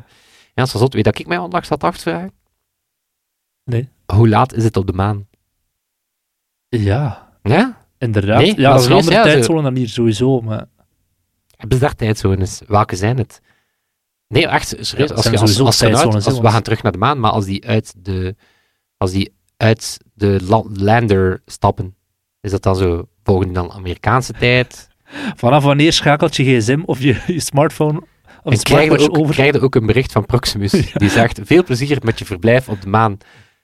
[0.54, 0.94] ja, zot.
[0.94, 2.32] Weet dat ik mij onlangs zat af te vragen?
[3.64, 3.90] Nee.
[4.06, 5.28] Hoe laat is het op de maan?
[6.70, 7.86] Ja, Ja?
[7.98, 8.42] inderdaad.
[8.42, 10.66] Nee, ja, dat is een serieus, andere ja, zo- dan hier sowieso, maar
[11.58, 12.62] Hebben ze daar tijdzones?
[12.68, 13.42] Welke zijn het?
[14.28, 15.12] Nee, echt serieus.
[15.12, 18.36] Als je als we gaan terug naar de maan, maar als die uit de,
[18.98, 21.96] als die uit de la- lander stappen,
[22.42, 24.88] is dat dan zo volgende dan Amerikaanse tijd?
[25.44, 28.02] vanaf wanneer schakelt je gsm of je, je smartphone
[28.44, 31.40] of en krijg je, ook, over krijg je ook een bericht van Proximus, die zegt,
[31.44, 33.18] veel plezier met je verblijf op de maan.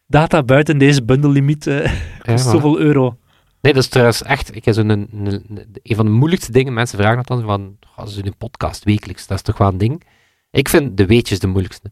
[0.07, 1.91] data buiten deze bundellimiet, Ja,
[2.29, 2.33] voilà.
[2.33, 3.17] zoveel euro.
[3.61, 5.45] Nee, dat is trouwens echt, ik heb zo'n, een, een,
[5.83, 8.83] een van de moeilijkste dingen, mensen vragen dat dan, van, oh, ze doen een podcast
[8.83, 10.03] wekelijks, dat is toch wel een ding?
[10.51, 11.91] Ik vind de weetjes de moeilijkste.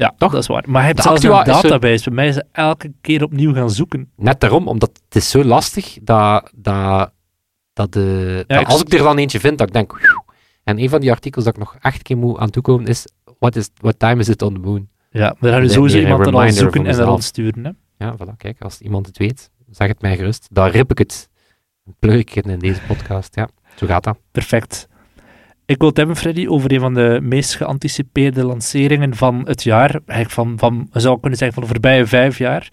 [0.00, 0.32] Ja, Toch?
[0.32, 0.64] dat is waar.
[0.66, 2.04] Maar je hebt De zelfs actua een database.
[2.04, 4.10] Bij mij is elke keer opnieuw gaan zoeken.
[4.16, 7.12] Net daarom, omdat het is zo lastig dat, dat,
[7.72, 9.92] dat, de, Ja, dat als ik er dan eentje vind, dat ik denk...
[9.92, 10.18] "Whew."
[10.64, 13.06] En een van die artikels dat ik nog echt keer moet aan toekomen is
[13.38, 13.70] what, is...
[13.76, 14.88] what time is it on the moon?
[15.10, 17.08] Ja, dan gaan we Nee, sowieso een iemand er al zoeken en mezelf.
[17.08, 17.64] rondsturen.
[17.64, 17.70] Hè?
[18.06, 20.48] Ja, voilà, kijk, als iemand het weet, zeg het mij gerust.
[20.52, 21.28] Dan rip ik het.
[21.84, 23.34] Dan plug ik het in deze podcast.
[23.34, 24.18] Ja, zo gaat dat.
[24.32, 24.88] Perfect.
[25.70, 29.90] Ik wil het hebben, Freddy, over een van de meest geanticipeerde lanceringen van het jaar.
[29.90, 32.68] Eigenlijk van, van, zou kunnen zeggen, van de voorbije vijf jaar.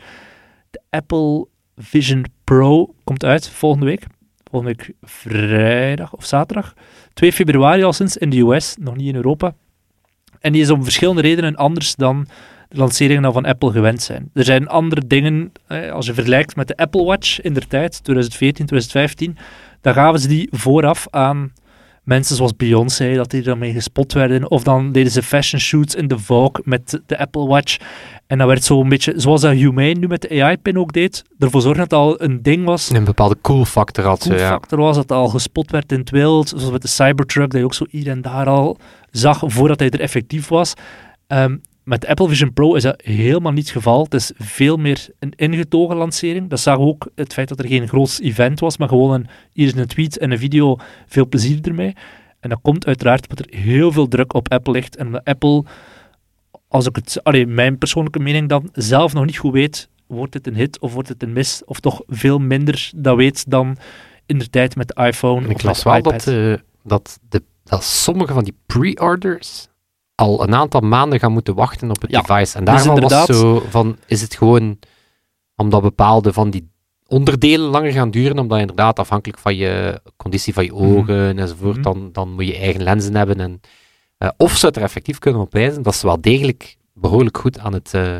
[0.69, 4.05] De Apple Vision Pro komt uit volgende week.
[4.49, 6.73] Volgende week vrijdag of zaterdag.
[7.13, 9.55] 2 februari al sinds in de US, nog niet in Europa.
[10.39, 12.27] En die is om verschillende redenen anders dan
[12.69, 14.29] de lanceringen van Apple gewend zijn.
[14.33, 15.51] Er zijn andere dingen,
[15.91, 19.37] als je vergelijkt met de Apple Watch in der tijd, 2014, 2015,
[19.81, 21.51] dan gaven ze die vooraf aan
[22.07, 24.51] mensen zoals Beyoncé, dat die daarmee gespot werden.
[24.51, 27.77] Of dan deden ze fashion shoots in de Vogue met de Apple Watch.
[28.27, 31.23] En dan werd zo een beetje, zoals dat Humane nu met de AI-pin ook deed,
[31.39, 32.89] ervoor zorgen dat het al een ding was.
[32.89, 34.49] Een bepaalde cool factor had ze, Cool ja.
[34.49, 36.47] factor was dat het al gespot werd in het wild.
[36.49, 38.77] Zoals met de Cybertruck, dat je ook zo hier en daar al
[39.11, 40.73] zag voordat hij er effectief was.
[41.27, 44.03] Ehm, met de Apple Vision Pro is dat helemaal niet het geval.
[44.03, 46.49] Het is veel meer een ingetogen lancering.
[46.49, 49.67] Dat zag ook het feit dat er geen groot event was, maar gewoon een, hier
[49.67, 50.77] is een tweet en een video.
[51.05, 51.95] Veel plezier ermee.
[52.39, 54.95] En dat komt uiteraard omdat er heel veel druk op Apple ligt.
[54.95, 55.63] En omdat Apple,
[56.67, 60.47] als ik het, allee, mijn persoonlijke mening dan, zelf nog niet goed weet, wordt het
[60.47, 61.61] een hit of wordt het een mis?
[61.65, 63.77] Of toch veel minder dat weet dan
[64.25, 66.23] in de tijd met de iPhone En of ik las wel iPad.
[66.23, 69.67] dat, eh, dat, de, dat sommige van die pre-orders
[70.17, 72.57] al een aantal maanden gaan moeten wachten op het Ja, device.
[72.57, 74.79] En dus daarvan was zo van, is het gewoon
[75.55, 76.69] omdat bepaalde van die
[77.07, 81.81] onderdelen langer gaan duren, omdat inderdaad afhankelijk van je conditie van je ogen enzovoort, Mhm.
[81.83, 83.39] dan, dan moet je eigen lenzen hebben.
[83.39, 83.61] En,
[84.17, 87.59] eh, of ze het er effectief kunnen op wijzen dat ze wel degelijk behoorlijk goed
[87.59, 88.19] aan het, eh,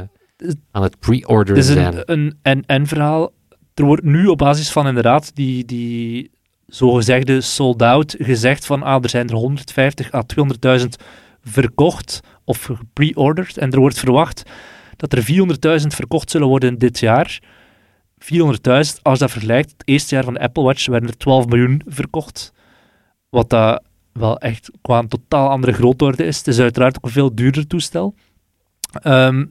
[0.71, 1.93] aan het pre-orderen Het is zijn.
[1.95, 3.31] een, een en-en verhaal.
[3.73, 6.31] Er wordt nu op basis van inderdaad die, die
[6.67, 10.95] zogezegde sold-out gezegd van ah, er zijn er 150 à 200.000
[11.47, 13.57] verkocht of gepre-ordered.
[13.57, 14.43] En er wordt verwacht
[14.95, 15.23] dat er
[15.81, 17.39] 400.000 verkocht zullen worden dit jaar.
[18.19, 21.81] 400.000, als dat vergelijkt, het eerste jaar van de Apple Watch werden er 12 miljoen
[21.85, 22.53] verkocht.
[23.29, 23.83] Wat dat
[24.13, 26.37] wel echt qua een totaal andere grootorde is.
[26.37, 28.15] Het is uiteraard ook een veel duurder toestel.
[29.01, 29.43] Ehm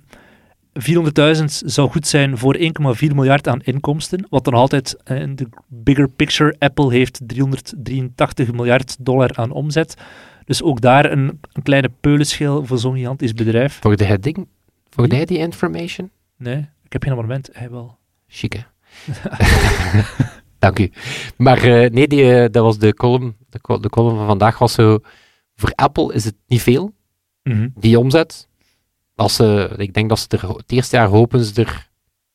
[0.78, 5.48] 400.000 zou goed zijn voor 1,4 miljard aan inkomsten, wat dan altijd eh, in de
[5.68, 9.94] bigger picture, Apple heeft 383 miljard dollar aan omzet.
[10.46, 13.78] Dus ook daar een, een kleine peulenschil voor zo'n gigantisch bedrijf.
[13.80, 14.46] Volgde hij, ding,
[14.90, 16.10] volgde hij die information?
[16.36, 17.98] Nee, ik heb geen abonnement, hij wel.
[18.28, 18.60] Chic, hè?
[20.58, 20.90] Dank u.
[21.36, 23.36] Maar eh, nee, die, eh, dat was de column.
[23.50, 24.98] De, col- de column van vandaag was zo...
[25.56, 26.94] Voor Apple is het niet veel,
[27.42, 27.68] Mhm.
[27.74, 28.48] die omzet.
[29.14, 31.88] Als ze, ik denk dat ze er, het eerste jaar hopen ze er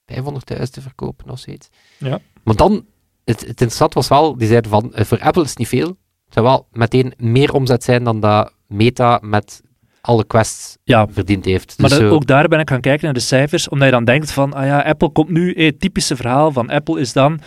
[0.06, 1.70] 500.000 te verkopen of zoiets.
[1.98, 2.20] Ja.
[2.44, 2.86] Maar dan,
[3.24, 5.98] het, het interessante was wel, die zeiden van, eh, voor Apple is het niet veel.
[6.32, 9.62] Het zou wel meteen meer omzet zijn dan dat Meta met
[10.02, 11.74] alle quests Ja, verdiend heeft.
[11.80, 13.94] Maar Dus dat- zo- ook daar ben ik gaan kijken naar de cijfers, omdat je
[13.94, 17.14] dan denkt van, ah ja, Apple komt nu, eh, het typische verhaal van Apple is
[17.14, 17.40] dan,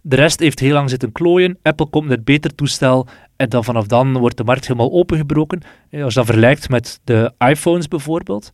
[0.00, 3.64] de rest heeft heel lang zitten klooien, Apple komt met het beter toestel en dan
[3.64, 5.60] vanaf dan wordt de markt helemaal opengebroken.
[5.90, 8.50] Eh, Als je dat vergelijkt met de iPhones bijvoorbeeld,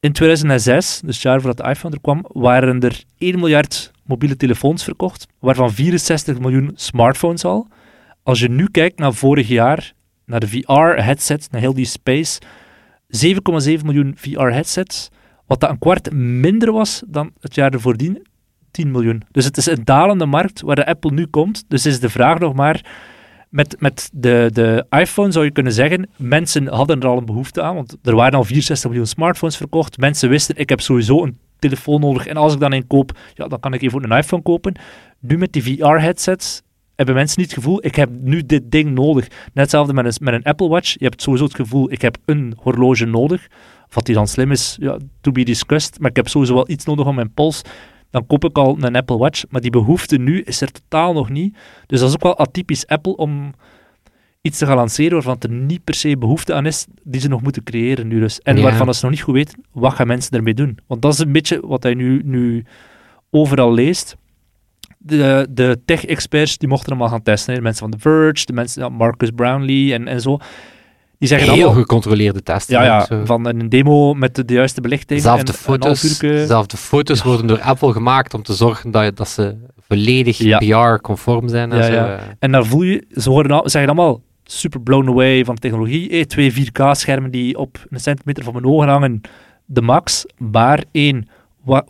[0.00, 4.36] in 2006, dus het jaar voordat de iPhone er kwam, waren er 1 miljard mobiele
[4.36, 7.68] telefoons verkocht, waarvan 64 miljoen smartphones al.
[8.24, 9.92] Als je nu kijkt naar vorig jaar,
[10.26, 12.40] naar de VR-headsets, naar heel die space,
[13.26, 15.10] 7,7 miljoen VR-headsets,
[15.46, 19.22] wat dat een kwart minder was dan het jaar ervoor 10 miljoen.
[19.30, 21.64] Dus het is een dalende markt waar de Apple nu komt.
[21.68, 22.84] Dus is de vraag nog maar,
[23.48, 27.62] met, met de, de iPhone zou je kunnen zeggen, mensen hadden er al een behoefte
[27.62, 29.98] aan, want er waren al 64 miljoen smartphones verkocht.
[29.98, 33.48] Mensen wisten, ik heb sowieso een telefoon nodig en als ik dan een koop, ja,
[33.48, 34.74] dan kan ik even een iPhone kopen.
[35.18, 36.62] Nu met die VR-headsets
[36.96, 39.28] hebben mensen niet het gevoel, ik heb nu dit ding nodig.
[39.28, 40.92] Net hetzelfde met een, met een Apple Watch.
[40.98, 43.46] Je hebt sowieso het gevoel, ik heb een horloge nodig.
[43.88, 45.98] Of wat die dan slim is, ja, to be discussed.
[46.00, 47.62] Maar ik heb sowieso wel iets nodig om mijn pols.
[48.10, 49.42] Dan koop ik al een Apple Watch.
[49.50, 51.56] Maar die behoefte nu is er totaal nog niet.
[51.86, 53.52] Dus dat is ook wel atypisch Apple om
[54.40, 57.42] iets te gaan lanceren waarvan er niet per se behoefte aan is, die ze nog
[57.42, 58.40] moeten creëren nu dus.
[58.40, 58.62] En Ja.
[58.62, 60.78] waarvan ze nog niet goed weten, wat gaan mensen ermee doen?
[60.86, 62.64] Want dat is een beetje wat hij nu, nu
[63.30, 64.16] overal leest.
[65.06, 67.50] De, de tech-experts, die mochten hem al gaan testen.
[67.52, 67.58] hè.
[67.58, 70.38] De mensen van The Verge, de mensen, Marcus Brownlee en, en zo.
[71.18, 71.80] Die zeggen Heel allemaal...
[71.80, 72.74] gecontroleerde testen.
[72.74, 73.24] Ja, hè, ja, zo.
[73.24, 75.20] van een demo met de, de juiste belichting.
[75.20, 79.56] Zelfde en foto's, zelfde foto's worden door Apple gemaakt om te zorgen dat, dat ze
[79.80, 80.58] volledig Ja.
[80.58, 81.72] PR-conform zijn.
[81.72, 81.92] En zo.
[81.92, 82.18] ja.
[82.38, 86.10] En daar voel je, ze worden al, zeggen allemaal super blown away van de technologie.
[86.10, 89.20] Eh, twee 4K-schermen die op een centimeter van mijn ogen hangen,
[89.64, 90.26] de max.
[90.38, 91.28] Maar één,
[91.62, 91.84] wat,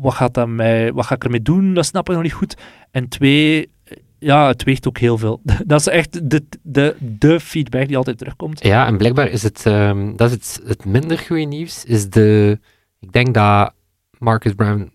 [0.00, 1.74] wat, gaat dat mij, wat ga ik ermee doen?
[1.74, 2.56] Dat snap ik nog niet goed.
[2.90, 3.70] En twee,
[4.18, 5.40] ja, het weegt ook heel veel.
[5.66, 8.64] Dat is echt de, de, de feedback die altijd terugkomt.
[8.64, 12.58] Ja, en blijkbaar is het, ehm, dat is het, het minder goede nieuws, is de,
[13.00, 13.72] ik denk dat
[14.18, 14.92] Marcus Brown,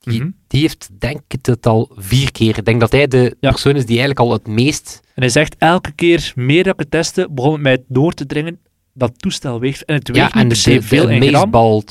[0.00, 0.30] die, Mhm.
[0.46, 3.50] die heeft denk ik het al vier keer, ik denk dat hij de Ja.
[3.50, 6.78] persoon is die eigenlijk al het meest, En hij zegt, elke keer meer dat ik
[6.80, 8.60] het testen, begon het mij door te dringen
[8.98, 9.84] dat toestel weegt.
[9.84, 11.08] En het weegt ja, niet en de, veel de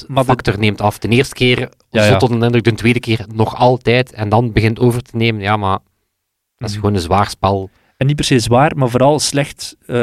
[0.08, 1.00] maar de- neemt af.
[1.00, 4.80] De eerste keer Ja, tot een indruk, de tweede keer nog altijd, en dan begint
[4.80, 5.80] over te nemen, ja, maar
[6.58, 6.80] dat is Mhm.
[6.80, 7.70] gewoon een zwaar spel.
[7.98, 9.96] En niet per se zwaar, maar vooral slecht eh,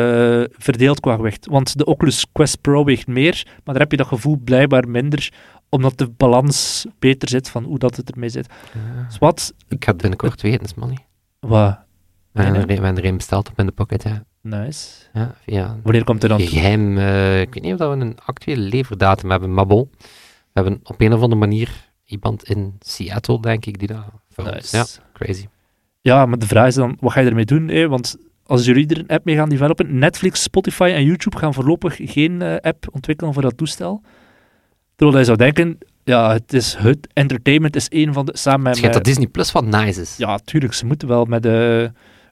[0.51, 1.47] verdeeld qua gewicht.
[1.47, 5.33] Want de Oculus Quest Pro weegt meer, maar daar heb je dat gevoel blijkbaar minder,
[5.69, 8.47] omdat de balans beter zit van hoe dat het ermee zit.
[9.09, 9.55] Dus wat?
[9.69, 10.97] Ik ga het binnenkort weten, Smanny.
[11.41, 11.79] Wat?
[12.33, 14.25] We hebben er een besteld op in de pocket, ja.
[14.45, 14.89] Nice.
[15.13, 18.19] ja via Wanneer komt er dan geheim, eh, ik weet niet of dat we een
[18.25, 19.91] actuele leverdatum hebben, maar bon.
[19.99, 24.05] We hebben op een of andere manier iemand in Seattle, denk ik, die dat
[24.37, 24.77] ons- Nice.
[24.77, 25.47] Ja, crazy.
[26.01, 27.69] Ja, maar de vraag is dan, wat ga je ermee doen?
[27.69, 27.89] Hè?
[27.89, 31.97] Want als jullie er een app mee gaan developen, Netflix, Spotify en YouTube gaan voorlopig
[32.03, 34.03] geen eh, app ontwikkelen voor dat toestel.
[34.97, 38.81] Terwijl je zou denken, ja, het is het entertainment is een van de, samen met...
[38.81, 40.17] Het dat Disney Plus wat nice is.
[40.17, 41.85] Ja, tuurlijk, ze moeten wel met eh,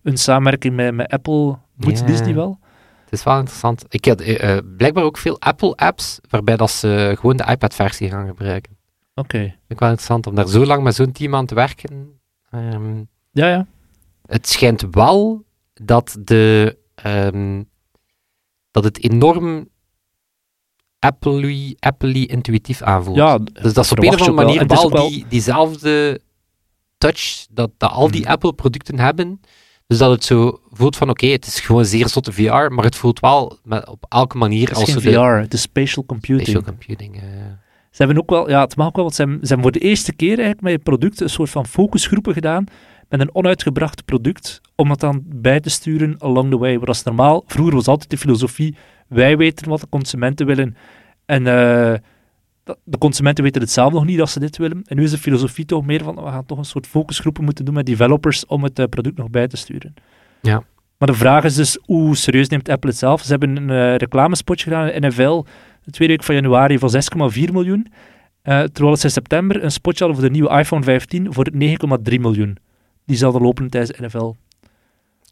[0.02, 2.04] een samenwerking met, met Apple, moet Ja.
[2.06, 2.58] Disney wel.
[3.04, 3.84] Het is wel interessant.
[3.88, 8.26] Ik had eh, eh, blijkbaar ook veel Apple-apps waarbij dat ze gewoon de iPad-versie gaan
[8.26, 8.76] gebruiken.
[9.14, 9.38] Oké.
[9.38, 12.20] Vind ik wel interessant om daar zo lang met zo'n team aan te werken.
[12.50, 12.96] Ehm,
[13.30, 13.66] Ja, ja.
[14.26, 17.62] het schijnt wel dat, de, ehm,
[18.70, 19.68] dat het enorm
[20.98, 23.16] Apple-y Apple intuïtief aanvoelt.
[23.16, 26.20] ja Dus dat is op een of andere manier wel, die, diezelfde
[26.98, 28.30] touch dat, dat al die Mhm.
[28.30, 29.40] Apple-producten hebben.
[29.92, 32.96] Dus dat het zo voelt van, oké, het is gewoon zeer zotte VR, maar het
[32.96, 36.48] voelt wel met, op elke manier Het als de VR, het is spatial computing.
[36.48, 37.22] spatial computing...
[37.90, 39.80] Ze hebben ook wel, ja, het mag ook wel, want ze hebben, ze hebben voor
[39.80, 42.64] de eerste keer eigenlijk met je product een soort van focusgroepen gedaan
[43.08, 46.78] met een onuitgebracht product, om dat dan bij te sturen along the way.
[46.84, 47.44] Is normaal.
[47.46, 48.76] Vroeger was altijd de filosofie,
[49.08, 50.76] wij weten wat de consumenten willen
[51.26, 51.98] en eh,
[52.84, 54.82] de consumenten weten het zelf nog niet dat ze dit willen.
[54.86, 57.64] En nu is de filosofie toch meer van, we gaan toch een soort focusgroepen moeten
[57.64, 59.94] doen met developers om het eh, product nog bij te sturen.
[60.42, 60.64] Ja.
[60.98, 63.22] Maar de vraag is dus, hoe serieus neemt Apple het zelf?
[63.22, 65.44] Ze hebben een eh, reclamespotje gedaan in NFL,
[65.82, 66.90] de tweede week van januari, voor
[67.34, 67.92] 6,4 miljoen.
[68.42, 72.20] Eh, terwijl ze in september een spotje hadden voor de nieuwe iPhone 15 voor 9,3
[72.20, 72.56] miljoen.
[73.06, 74.34] Die zouden lopen tijdens de NFL.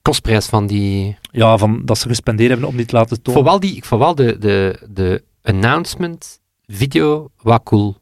[0.03, 1.16] kostprijs van die...
[1.31, 3.44] Ja, van dat ze gespendeerd hebben om die te laten tonen.
[3.44, 6.39] wel, die, wel de, de, de announcement
[6.77, 7.97] video wat cool.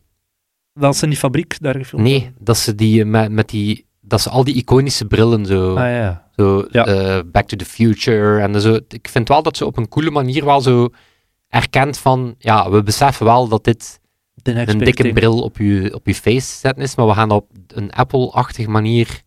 [0.72, 3.86] Dat ze in die fabriek daar gefilmd Nee, dat ze, die, eh, met, met die,
[4.00, 5.70] dat ze al die iconische brillen zo...
[5.74, 6.30] Ah ja.
[6.36, 6.86] Zo, Ja.
[6.86, 8.78] eh, Back to the Future en zo.
[8.88, 10.88] Ik vind wel dat ze op een coole manier wel zo
[11.48, 14.00] erkent van, ja, we beseffen wel dat dit
[14.42, 17.50] een dikke bril op je, op je face zetten is, maar we gaan dat op
[17.66, 19.22] een Apple-achtige manier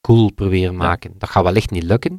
[0.00, 1.14] cool proberen maken.
[1.18, 2.10] Dat gaat wellicht niet lukken,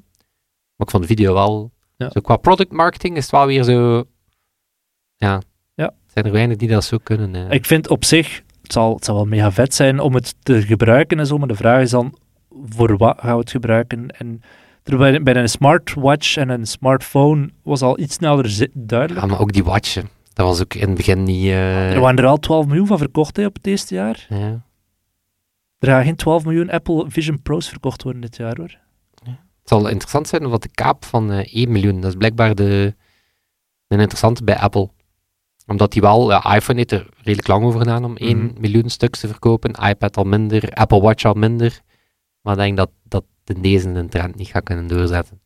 [0.75, 1.71] maar ik vond de video wel...
[1.97, 2.09] Ja.
[2.09, 4.03] Zo, qua product marketing is het wel weer zo...
[5.15, 5.41] Ja.
[6.13, 7.35] Zijn er weinig die dat zo kunnen.
[7.35, 7.51] eh.
[7.55, 10.61] Ik vind op zich, het zal, het zal wel mega vet zijn om het te
[10.61, 12.17] gebruiken en zo, maar de vraag is dan,
[12.69, 14.07] voor wat gaan we het gebruiken?
[14.17, 14.41] En
[14.83, 19.21] terwijl bij een smartwatch en een smartphone was al iets sneller duidelijk.
[19.21, 20.09] Ja, maar ook die watchen.
[20.33, 21.45] Dat was ook in het begin niet...
[21.45, 24.25] eh, Er waren er al 12 miljoen van verkocht hè, op het eerste jaar.
[24.29, 24.61] ja.
[25.79, 28.77] Er gaan geen 12 miljoen Apple Vision Pro's verkocht worden dit jaar hoor.
[29.23, 32.95] Het zal interessant zijn wat de kaap van eh 1 miljoen, dat is blijkbaar de,
[33.87, 34.89] een interessante bij Apple.
[35.67, 38.61] Omdat die wel, iPhone heeft er redelijk lang over gedaan om 1 Mhm.
[38.61, 41.79] miljoen stuks te verkopen, iPad al minder, Apple Watch al minder.
[42.41, 45.39] Maar ik denk dat, dat in deze een trend niet gaat kunnen doorzetten.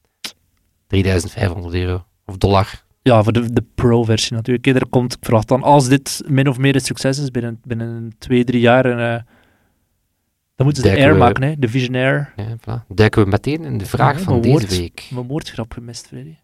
[0.88, 2.86] 3500 euro of dollar.
[3.02, 4.68] Ja, voor de, de Pro-versie natuurlijk.
[4.68, 8.16] Er komt, ik verwacht dan, als dit min of meer een succes is binnen, binnen
[8.18, 9.22] twee, drie jaar, en, eh,
[10.56, 11.56] dan moeten ze de Air we- maken, hè?
[11.60, 12.34] de Vision Air.
[12.36, 12.88] Ja, voilà.
[12.88, 14.78] Duiken we meteen in de vraag Ja, van deze woord.
[14.78, 15.08] week.
[15.14, 16.36] Mijn woordgrap gemist, Freddy.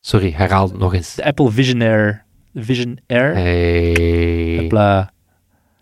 [0.00, 1.14] Sorry, herhaal het nog eens.
[1.14, 2.12] De Apple Vision Air.
[2.12, 3.34] De Vision Air.
[3.34, 4.68] Hey.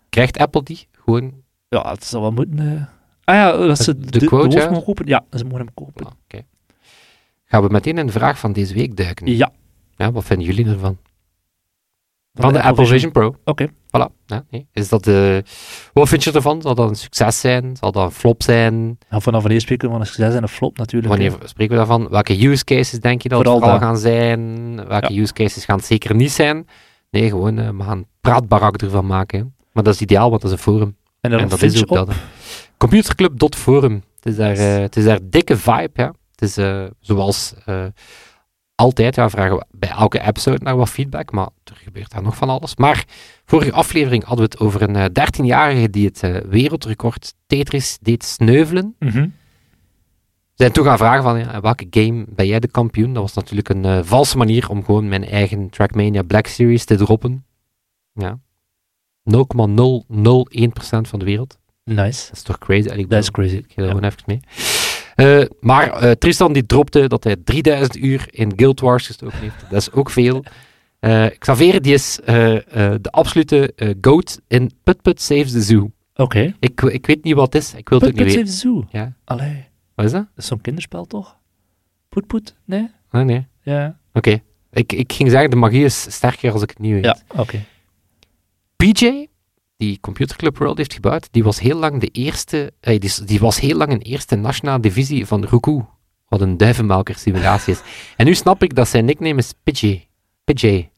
[0.09, 0.87] Krijgt Apple die?
[0.91, 1.33] Gewoon.
[1.69, 2.59] Ja, het zal wel moeten.
[2.59, 2.83] eh.
[3.23, 5.07] Ah ja, dat ze De de, quote, mogen kopen.
[5.07, 6.05] Ja, ze mogen hem kopen.
[6.05, 6.43] Voilà, oké.
[7.45, 9.27] Gaan we meteen in de vraag van deze week duiken.
[9.37, 9.51] Ja.
[9.95, 10.97] Ja, wat vinden jullie ervan?
[12.41, 13.35] Van de Apple Vision Pro.
[13.45, 13.67] Oké.
[13.67, 14.07] Voilà.
[14.25, 14.67] Ja, nee.
[14.73, 15.43] Is dat de...
[15.93, 16.61] Wat vind je ervan?
[16.61, 17.75] Zal dat een succes zijn?
[17.79, 18.97] Zal dat een flop zijn?
[19.09, 21.13] Vanaf wanneer spreken we van een succes en een flop natuurlijk.
[21.13, 22.07] Wanneer spreken we daarvan?
[22.09, 24.75] Welke use cases denk je dat Vooral het vooral gaan zijn?
[24.87, 26.67] Welke use cases gaan het zeker niet zijn?
[27.11, 29.39] Nee, gewoon, eh, we gaan praatbarak ervan maken.
[29.39, 29.45] hè.
[29.71, 30.95] Maar dat is ideaal, want dat is een forum.
[31.21, 31.95] En dat is ook op.
[31.95, 32.07] dat.
[32.07, 32.13] hè.
[32.77, 34.03] Computerclub.forum.
[34.15, 36.13] Het is daar, eh, het is daar dikke vibe, ja.
[36.31, 37.53] Het is eh, zoals
[38.79, 42.35] altijd, ja, vragen we bij elke episode naar wat feedback, maar er gebeurt daar nog
[42.35, 42.75] van alles.
[42.75, 43.05] Maar
[43.45, 48.23] vorige aflevering hadden we het over een eh, 13-jarige die het eh, wereldrecord Tetris deed
[48.23, 48.95] sneuvelen.
[48.99, 53.13] We zijn toen gaan vragen van, ja, welke game ben jij de kampioen?
[53.13, 56.95] Dat was natuurlijk een eh, valse manier om gewoon mijn eigen Trackmania Black Series te
[56.95, 57.45] droppen.
[58.13, 58.39] Ja.
[59.23, 59.41] 0,001%
[61.01, 61.57] van de wereld.
[61.83, 62.27] Nice.
[62.27, 63.05] Dat is toch crazy?
[63.07, 63.55] Dat is crazy.
[63.55, 63.87] Ik ga Ja.
[63.87, 64.39] gewoon even mee.
[65.19, 69.55] Eh, maar eh, Tristan die dropte dat hij 3000 uur in Guild Wars gestoken heeft.
[69.69, 70.43] Dat is ook veel.
[70.99, 75.91] Eh, Xavier die is de absolute goat in Put Put Saves the Zoo.
[76.15, 76.53] Oké.
[76.59, 77.73] Ik, ik weet niet wat het is.
[77.73, 78.53] Ik wil het Put niet Put weten.
[78.53, 78.99] Save the Zoo.
[78.99, 79.13] Ja.
[79.23, 79.65] Allee.
[79.95, 80.21] Wat is dat?
[80.21, 81.37] Dat is zo'n kinderspel toch?
[82.09, 82.55] Poet Poet?
[82.65, 82.87] Nee?
[83.09, 83.47] Ah, nee.
[83.61, 83.97] Ja.
[84.13, 84.41] Oké.
[84.71, 87.03] Ik, ik ging zeggen, de magie is sterker als ik het niet weet.
[87.03, 87.63] Ja, oké.
[88.75, 89.25] PJ,
[89.79, 93.39] die Computer Club World heeft gebouwd, die was heel lang de eerste, eh, die, die
[93.39, 95.81] was heel lang een eerste nationale divisie van Roku,
[96.27, 97.81] wat een duivenmelker simulatie is.
[98.17, 100.07] En nu snap ik dat zijn nickname is PJ.
[100.43, 100.89] PJ.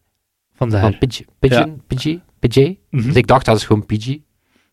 [0.54, 0.82] Vandaar.
[0.82, 2.78] Van Pidge- Pigeon, PJ, PJ.
[2.90, 3.06] Mhm.
[3.08, 4.18] Dus ik dacht dat is gewoon PG.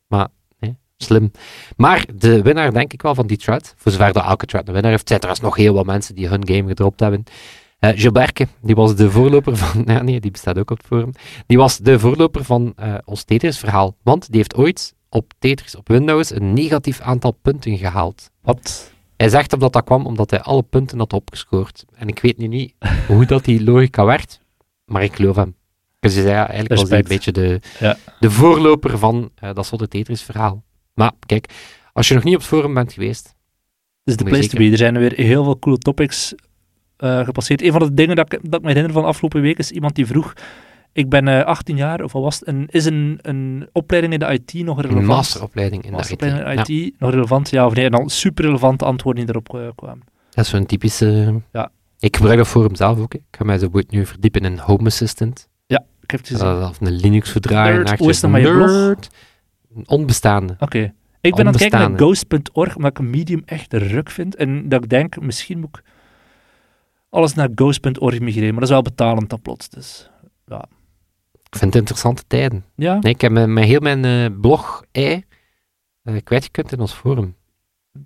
[0.06, 1.30] Maar, nee, slim.
[1.76, 4.72] Maar de winnaar, denk ik wel, van die thread, voor zover dat elke thread een
[4.74, 7.24] winnaar heeft, zijn er is nog heel wat mensen die hun game gedropt hebben.
[7.78, 11.12] Eh Gilberke, die was de voorloper van, ja, nee, die bestaat ook op het forum.
[11.46, 13.96] Die was de voorloper van eh, ons Tetris-verhaal.
[14.02, 18.30] Want die heeft ooit op Tetris op Windows een negatief aantal punten gehaald.
[18.42, 18.92] Wat?
[19.16, 21.84] Hij zegt dat dat kwam omdat hij alle punten had opgescoord.
[21.94, 22.74] En ik weet nu niet
[23.06, 24.40] hoe dat die logica werkt,
[24.84, 25.54] maar ik geloof hem.
[26.00, 27.78] Dus je zei ja, eigenlijk was hij een beetje Respect.
[27.78, 27.96] de, Ja.
[28.20, 30.62] de voorloper van eh, dat soort Tetris-verhaal.
[30.94, 31.52] Maar kijk,
[31.92, 33.34] als je nog niet op het forum bent geweest,
[34.04, 34.70] Dus de place to be.
[34.70, 36.34] Er zijn weer heel veel coole topics
[36.98, 37.62] eh, gepasseerd.
[37.62, 39.70] Een van de dingen dat ik, dat ik me herinner van de afgelopen week is
[39.70, 40.32] iemand die vroeg...
[40.92, 42.48] Ik ben eh, 18 jaar, of wat was het?
[42.48, 45.06] Een, is een, een opleiding in de IT nog een relevant?
[45.06, 45.98] masteropleiding in de IT.
[45.98, 47.50] Masteropleiding in Ja, de IT, nog relevant?
[47.50, 47.84] Ja of nee?
[47.84, 50.02] En dan super relevante antwoorden die erop eh, kwamen.
[50.30, 51.40] dat is zo'n typische...
[51.52, 51.70] Ja.
[51.98, 53.12] Ik gebruik dat forum zelf ook.
[53.12, 53.18] hè.
[53.18, 55.48] Ik ga mij zo nu verdiepen in Home Assistant.
[56.08, 56.60] Ik heb het gezien.
[56.60, 58.96] Uh, of een Linux echt hoe is een dat met je blog?
[59.76, 60.56] Een Onbestaande.
[60.58, 60.92] Oké.
[61.20, 64.36] Ik ben aan het kijken naar ghost.org, omdat ik een medium echt ruk vind.
[64.36, 65.82] En dat ik denk, misschien moet ik
[67.08, 68.48] alles naar ghost.org migreren.
[68.50, 69.68] Maar dat is wel betalend dan plots.
[69.68, 70.10] Dus
[71.50, 72.64] Ik vind het interessante tijden.
[72.74, 75.24] ja, Nee, ik heb mijn, mijn- heel mijn eh, blog ei
[76.02, 77.36] eh, kwijtgekund in ons forum.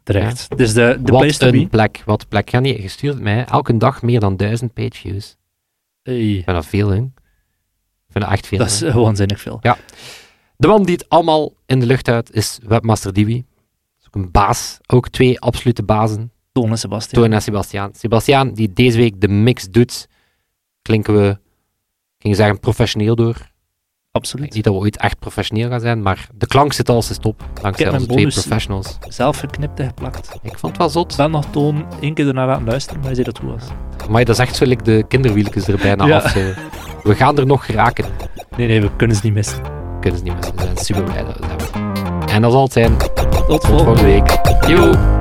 [0.03, 0.57] terecht.
[0.57, 2.49] Dus de, de wat een plek, wat plek.
[2.49, 5.37] Ja, stuurt het mij elke dag meer dan duizend page views.
[6.03, 6.97] Hey, Ik vind dat veel, hè.
[6.97, 8.59] Ik vind dat echt veel.
[8.59, 9.61] dat is eh, waanzinnig veel.
[10.57, 13.35] De man die het allemaal in de lucht houdt, is Webmaster Diwi.
[13.37, 14.79] Dat is ook een baas.
[14.87, 16.33] Ook twee absolute bazen.
[16.53, 17.23] Toon en Sebastian.
[17.23, 17.91] Toon en Sebastiaan.
[17.95, 20.09] Sebastiaan, die deze week de mix doet,
[20.83, 21.39] klinken we, ik
[22.19, 23.51] ging zeggen, professioneel door.
[24.11, 24.55] Absoluut.
[24.55, 27.45] Niet dat we ooit echt professioneel gaan zijn, maar de klank zit als is top.
[27.63, 28.99] Dankzij onze twee professionals.
[29.09, 30.35] Zelf geknipt en geplakt.
[30.43, 31.17] Ik vond het wel zot.
[31.17, 34.09] Wel nog Toon één keer ernaar laten luisteren, maar hij zei dat het goed was.
[34.09, 36.17] Maar dat is echt zo, like de kinderwieltjes er bijna Ja.
[36.17, 36.31] af.
[36.31, 36.41] zo.
[37.03, 38.05] We gaan er nog geraken.
[38.57, 39.63] Nee, nee, we kunnen ze niet missen.
[40.01, 40.53] Kunnen ze niet meer.
[40.55, 42.29] We zijn super blij dat we het hebben.
[42.29, 42.97] En dat zal het zijn.
[42.99, 44.41] Tot Tot volgende volgende week.
[44.69, 45.21] Yo!